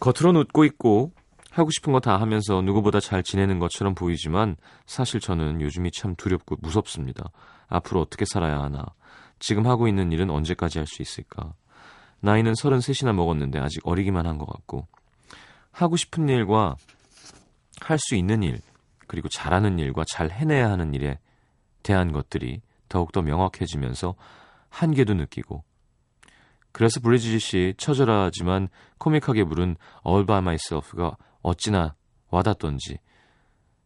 겉으로는 0.00 0.40
웃고 0.40 0.64
있고 0.64 1.12
하고 1.50 1.70
싶은 1.70 1.92
거 1.92 2.00
다 2.00 2.20
하면서 2.20 2.60
누구보다 2.62 2.98
잘 2.98 3.22
지내는 3.22 3.60
것처럼 3.60 3.94
보이지만 3.94 4.56
사실 4.84 5.20
저는 5.20 5.60
요즘이 5.60 5.92
참 5.92 6.16
두렵고 6.16 6.56
무섭습니다. 6.60 7.30
앞으로 7.68 8.00
어떻게 8.00 8.24
살아야 8.24 8.60
하나. 8.60 8.84
지금 9.38 9.66
하고 9.66 9.86
있는 9.86 10.10
일은 10.10 10.30
언제까지 10.30 10.78
할 10.78 10.86
수 10.88 11.00
있을까. 11.00 11.54
나이는 12.20 12.54
33이나 12.54 13.12
먹었는데 13.14 13.60
아직 13.60 13.86
어리기만 13.86 14.26
한 14.26 14.38
것 14.38 14.46
같고 14.46 14.88
하고 15.70 15.96
싶은 15.96 16.28
일과 16.28 16.74
할 17.80 17.98
수 17.98 18.16
있는 18.16 18.42
일 18.42 18.58
그리고 19.06 19.28
잘하는 19.28 19.78
일과 19.78 20.02
잘 20.08 20.30
해내야 20.30 20.70
하는 20.70 20.92
일에 20.94 21.20
대한 21.84 22.10
것들이 22.12 22.62
더욱더 22.88 23.22
명확해지면서 23.22 24.16
한계도 24.70 25.14
느끼고 25.14 25.62
그래서 26.72 27.00
씨 27.38 27.74
처절하지만 27.76 28.68
코믹하게 28.98 29.44
부른 29.44 29.76
All 30.06 30.26
By 30.26 30.38
Myself가 30.38 31.16
어찌나 31.42 31.94
와닿던지 32.30 32.98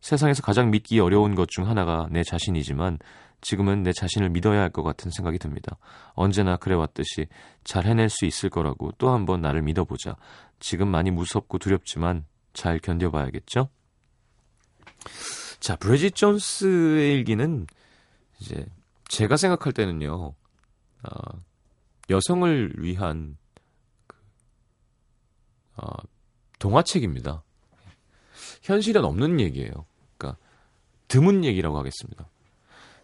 세상에서 0.01 0.42
가장 0.42 0.70
믿기 0.70 1.01
어려운 1.01 1.35
것 1.35 1.49
중 1.49 1.68
하나가 1.68 2.07
내 2.11 2.22
자신이지만 2.22 2.99
지금은 3.40 3.83
내 3.83 3.92
자신을 3.92 4.31
믿어야 4.31 4.61
할 4.61 4.70
것 4.70 4.83
같은 4.83 5.11
생각이 5.11 5.38
듭니다. 5.38 5.77
언제나 6.14 6.57
그래왔듯이 6.57 7.27
잘 7.64 7.85
해낼 7.87 8.09
수 8.09 8.25
있을 8.25 8.51
거라고 8.51 8.92
또 8.99 9.11
한 9.12 9.27
번 9.27 9.40
나를 9.42 9.62
믿어보자. 9.62 10.16
지금 10.59 10.88
많이 10.88 11.11
무섭고 11.11 11.59
두렵지만 11.59 12.25
잘 12.55 12.79
견뎌봐야겠죠? 12.79 13.68
자, 15.61 15.77
브래짓 15.77 16.14
존스의 16.14 17.12
일기는 17.14 17.66
이제 18.40 18.66
제가 19.09 19.37
생각할 19.37 19.72
때는요, 19.72 20.33
어, 21.03 21.42
여성을 22.10 22.74
위한 22.78 23.36
그, 24.06 24.16
어, 25.76 25.86
동화책입니다. 26.58 27.42
현실엔 28.62 29.04
없는 29.04 29.40
얘기예요. 29.40 29.72
그러니까 30.16 30.38
드문 31.08 31.44
얘기라고 31.44 31.78
하겠습니다. 31.78 32.28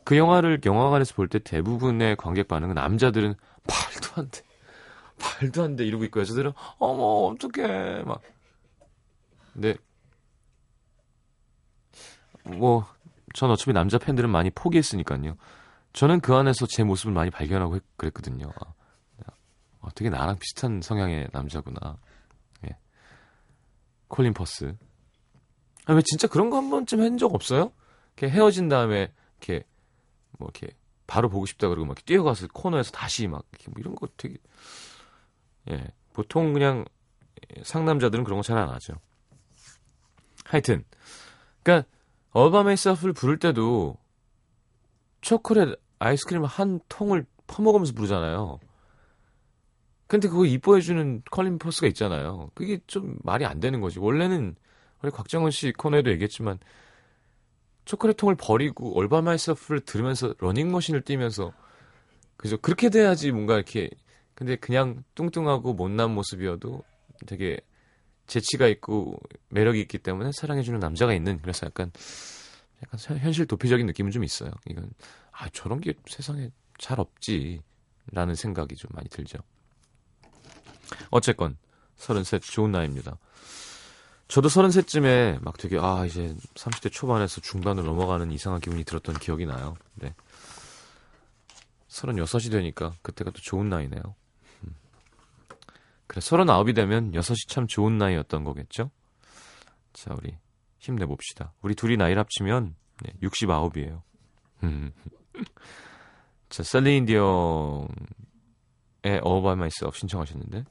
그 0.04 0.16
영화를 0.16 0.60
영화관에서 0.64 1.14
볼 1.14 1.28
때 1.28 1.38
대부분의 1.38 2.16
관객 2.16 2.48
반응은 2.48 2.74
남자들은 2.74 3.34
말도 3.68 4.20
안 4.20 4.30
돼. 4.30 4.42
말도 5.18 5.62
안 5.62 5.76
돼. 5.76 5.84
이러고 5.84 6.04
있고 6.04 6.20
여자들은 6.20 6.52
어머, 6.78 7.32
어떡해. 7.32 8.02
막. 8.02 8.20
근데 9.52 9.76
뭐 12.44 12.86
전 13.34 13.50
어차피 13.50 13.72
남자 13.72 13.98
팬들은 13.98 14.30
많이 14.30 14.50
포기했으니까요. 14.50 15.36
저는 15.92 16.20
그 16.20 16.34
안에서 16.34 16.66
제 16.66 16.84
모습을 16.84 17.12
많이 17.12 17.30
발견하고 17.30 17.76
했, 17.76 17.82
그랬거든요. 17.96 18.52
아, 18.60 18.72
어, 19.82 19.88
되게 19.94 20.08
나랑 20.10 20.38
비슷한 20.38 20.80
성향의 20.80 21.28
남자구나. 21.32 21.98
예. 22.66 22.76
콜린 24.08 24.32
퍼스. 24.34 24.74
아, 25.86 25.92
왜 25.94 26.02
진짜 26.02 26.26
그런 26.28 26.48
거 26.50 26.56
한 26.56 26.70
번쯤 26.70 27.00
한 27.00 27.18
적 27.18 27.34
없어요? 27.34 27.72
이렇게 28.16 28.30
헤어진 28.34 28.68
다음에 28.68 29.12
이렇게 29.40 29.64
뭐 30.38 30.48
이렇게 30.54 30.74
바로 31.06 31.28
보고 31.28 31.44
싶다 31.46 31.68
그러고 31.68 31.86
막 31.86 32.04
뛰어가서 32.04 32.46
코너에서 32.54 32.92
다시 32.92 33.26
막 33.28 33.44
이렇게 33.52 33.70
뭐 33.70 33.74
이런 33.80 33.94
거 33.96 34.06
되게 34.16 34.36
예 35.70 35.88
보통 36.12 36.52
그냥 36.52 36.84
상남자들은 37.64 38.24
그런 38.24 38.38
거 38.38 38.42
잘 38.42 38.58
안 38.58 38.68
하죠. 38.70 38.94
하여튼 40.44 40.84
그러니까 41.62 41.88
All 42.30 42.58
By 42.58 42.76
Myself를 42.76 43.12
부를 43.12 43.38
때도 43.38 43.96
초콜릿 45.20 45.78
아이스크림 45.98 46.44
한 46.44 46.80
통을 46.88 47.26
퍼먹으면서 47.46 47.92
부르잖아요. 47.92 48.58
근데 50.12 50.28
그거 50.28 50.44
이뻐해주는 50.44 51.22
콜린 51.30 51.58
퍼스가 51.58 51.86
있잖아요. 51.86 52.50
그게 52.52 52.80
좀 52.86 53.16
말이 53.22 53.46
안 53.46 53.60
되는 53.60 53.80
거지. 53.80 53.98
원래는 53.98 54.56
우리 55.00 55.10
곽정은 55.10 55.50
씨 55.50 55.72
코너에도 55.72 56.10
얘기했지만 56.10 56.58
초콜릿 57.86 58.18
통을 58.18 58.34
버리고 58.34 58.94
All 58.98 59.15
By 59.15 59.26
Myself를 59.26 59.80
들으면서 59.80 60.34
러닝머신을 60.38 61.00
뛰면서 61.00 61.54
그죠 62.36 62.58
그렇게 62.58 62.90
돼야지 62.90 63.32
뭔가 63.32 63.54
이렇게 63.54 63.88
근데 64.34 64.56
그냥 64.56 65.02
뚱뚱하고 65.14 65.72
못난 65.72 66.10
모습이어도 66.10 66.82
되게 67.26 67.58
재치가 68.26 68.66
있고 68.66 69.18
매력이 69.48 69.80
있기 69.80 69.96
때문에 69.96 70.30
사랑해주는 70.32 70.78
남자가 70.78 71.14
있는 71.14 71.38
그래서 71.40 71.66
약간 71.66 71.90
약간 72.82 73.00
현실 73.16 73.46
도피적인 73.46 73.86
느낌은 73.86 74.10
좀 74.10 74.24
있어요. 74.24 74.50
이건 74.68 74.90
아 75.30 75.48
저런 75.48 75.80
게 75.80 75.94
세상에 76.04 76.50
잘 76.76 77.00
없지라는 77.00 78.34
생각이 78.34 78.76
좀 78.76 78.90
많이 78.92 79.08
들죠. 79.08 79.38
어쨌건 81.12 81.56
33 81.96 82.40
좋은 82.40 82.72
나이입니다. 82.72 83.18
저도 84.26 84.48
33쯤에 84.48 85.44
막 85.44 85.58
되게 85.58 85.78
아 85.78 86.06
이제 86.06 86.34
30대 86.54 86.90
초반에서 86.90 87.42
중반으로 87.42 87.86
넘어가는 87.86 88.30
이상한 88.32 88.60
기분이 88.60 88.82
들었던 88.82 89.18
기억이 89.18 89.44
나요. 89.44 89.76
네. 89.94 90.14
36이 91.88 92.50
되니까 92.50 92.94
그때가 93.02 93.30
또 93.30 93.38
좋은 93.42 93.68
나이네요. 93.68 94.00
음. 94.64 94.74
그래 96.06 96.20
39이 96.20 96.74
되면 96.74 97.12
6이 97.12 97.48
참 97.48 97.66
좋은 97.66 97.98
나이였던 97.98 98.44
거겠죠? 98.44 98.90
자 99.92 100.14
우리 100.16 100.34
힘내봅시다. 100.78 101.52
우리 101.60 101.74
둘이 101.74 101.98
나이를 101.98 102.18
합치면 102.20 102.74
네, 103.02 103.12
69이에요. 103.22 104.00
음. 104.62 104.92
자 106.48 106.62
셀린 106.62 107.04
디옹의 107.04 107.90
All 109.04 109.42
By 109.42 109.52
Myself 109.52 109.98
신청하셨는데 109.98 110.64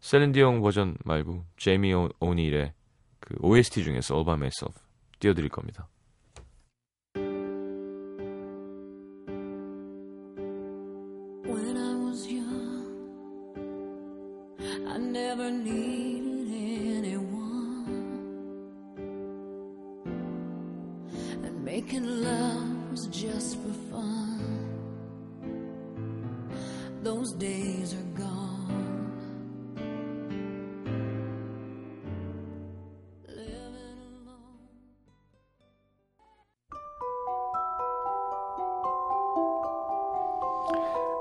셀린 0.00 0.32
디옹 0.32 0.60
버전 0.60 0.96
말고 1.04 1.44
제이미 1.56 1.92
오닐의 2.20 2.72
그 3.20 3.36
OST 3.40 3.84
중에서 3.84 4.14
All 4.14 4.24
By 4.24 4.34
Myself 4.34 4.78
띄워드릴 5.18 5.48
겁니다. 5.50 5.88
Those 27.08 27.32
days 27.32 27.94
are 27.94 28.02
gone. 28.16 28.57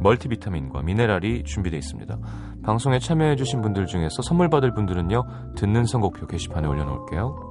멀티비타민과 0.00 0.82
미네랄이 0.82 1.44
준비되어 1.44 1.78
있습니다. 1.78 2.18
방송에 2.62 2.98
참여해주신 2.98 3.62
분들 3.62 3.86
중에서 3.86 4.22
선물 4.22 4.48
받을 4.48 4.72
분들은요, 4.74 5.54
듣는 5.56 5.84
선곡표 5.84 6.26
게시판에 6.26 6.66
올려놓을게요. 6.66 7.50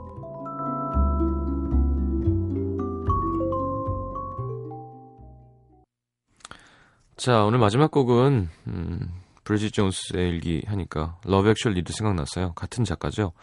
자, 7.16 7.44
오늘 7.44 7.60
마지막 7.60 7.92
곡은, 7.92 8.48
음, 8.68 9.10
브리짓 9.44 9.74
존스의 9.74 10.30
일기 10.30 10.64
하니까, 10.66 11.18
러브 11.26 11.50
액츄얼리도 11.50 11.92
생각났어요. 11.92 12.54
같은 12.54 12.86
작가죠. 12.86 13.34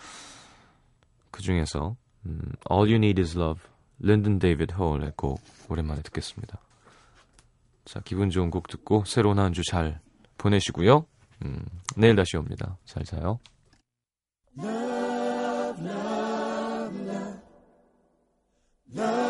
그 1.31 1.43
중에서, 1.43 1.95
음, 2.25 2.41
All 2.71 2.89
You 2.89 2.97
Need 2.97 3.21
Is 3.21 3.37
Love, 3.37 3.63
린든 3.99 4.39
데이비드 4.39 4.75
홀의 4.75 5.13
곡, 5.17 5.41
오랜만에 5.69 6.01
듣겠습니다. 6.03 6.59
자, 7.87 8.01
기분 8.05 8.31
좋은 8.31 8.51
곡 8.51 8.69
듣고 8.69 9.05
새로운 9.07 9.39
한 9.39 9.53
주 9.53 9.63
잘 9.63 10.01
보내시고요. 10.39 11.07
음, 11.45 11.65
내일 11.97 12.17
다시 12.17 12.37
옵니다. 12.37 12.77
잘 12.85 13.05
자요. 13.05 13.39
Nothing 18.89 19.26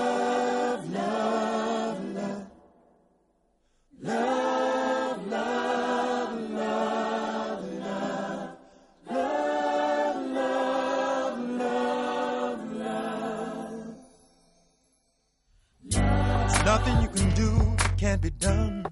can't 18.07 18.23
be 18.23 18.31
done. 18.31 18.87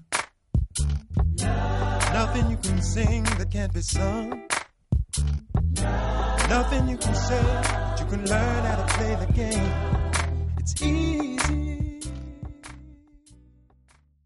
Nothing 2.19 2.51
you 2.51 2.57
can 2.57 2.81
sing 2.81 3.23
that 3.23 3.49
can't 3.49 3.73
be 3.73 3.79
sung. 3.79 4.43
Nothing 6.49 6.89
you 6.89 6.97
can 6.97 7.15
say 7.15 7.41
that 7.41 7.97
you 8.01 8.05
can 8.07 8.25
learn 8.25 8.65
how 8.65 8.75
to 8.75 8.93
play 8.95 9.15
the 9.15 9.31
game. 9.31 9.71
It's 10.59 10.81
easy. 10.81 11.24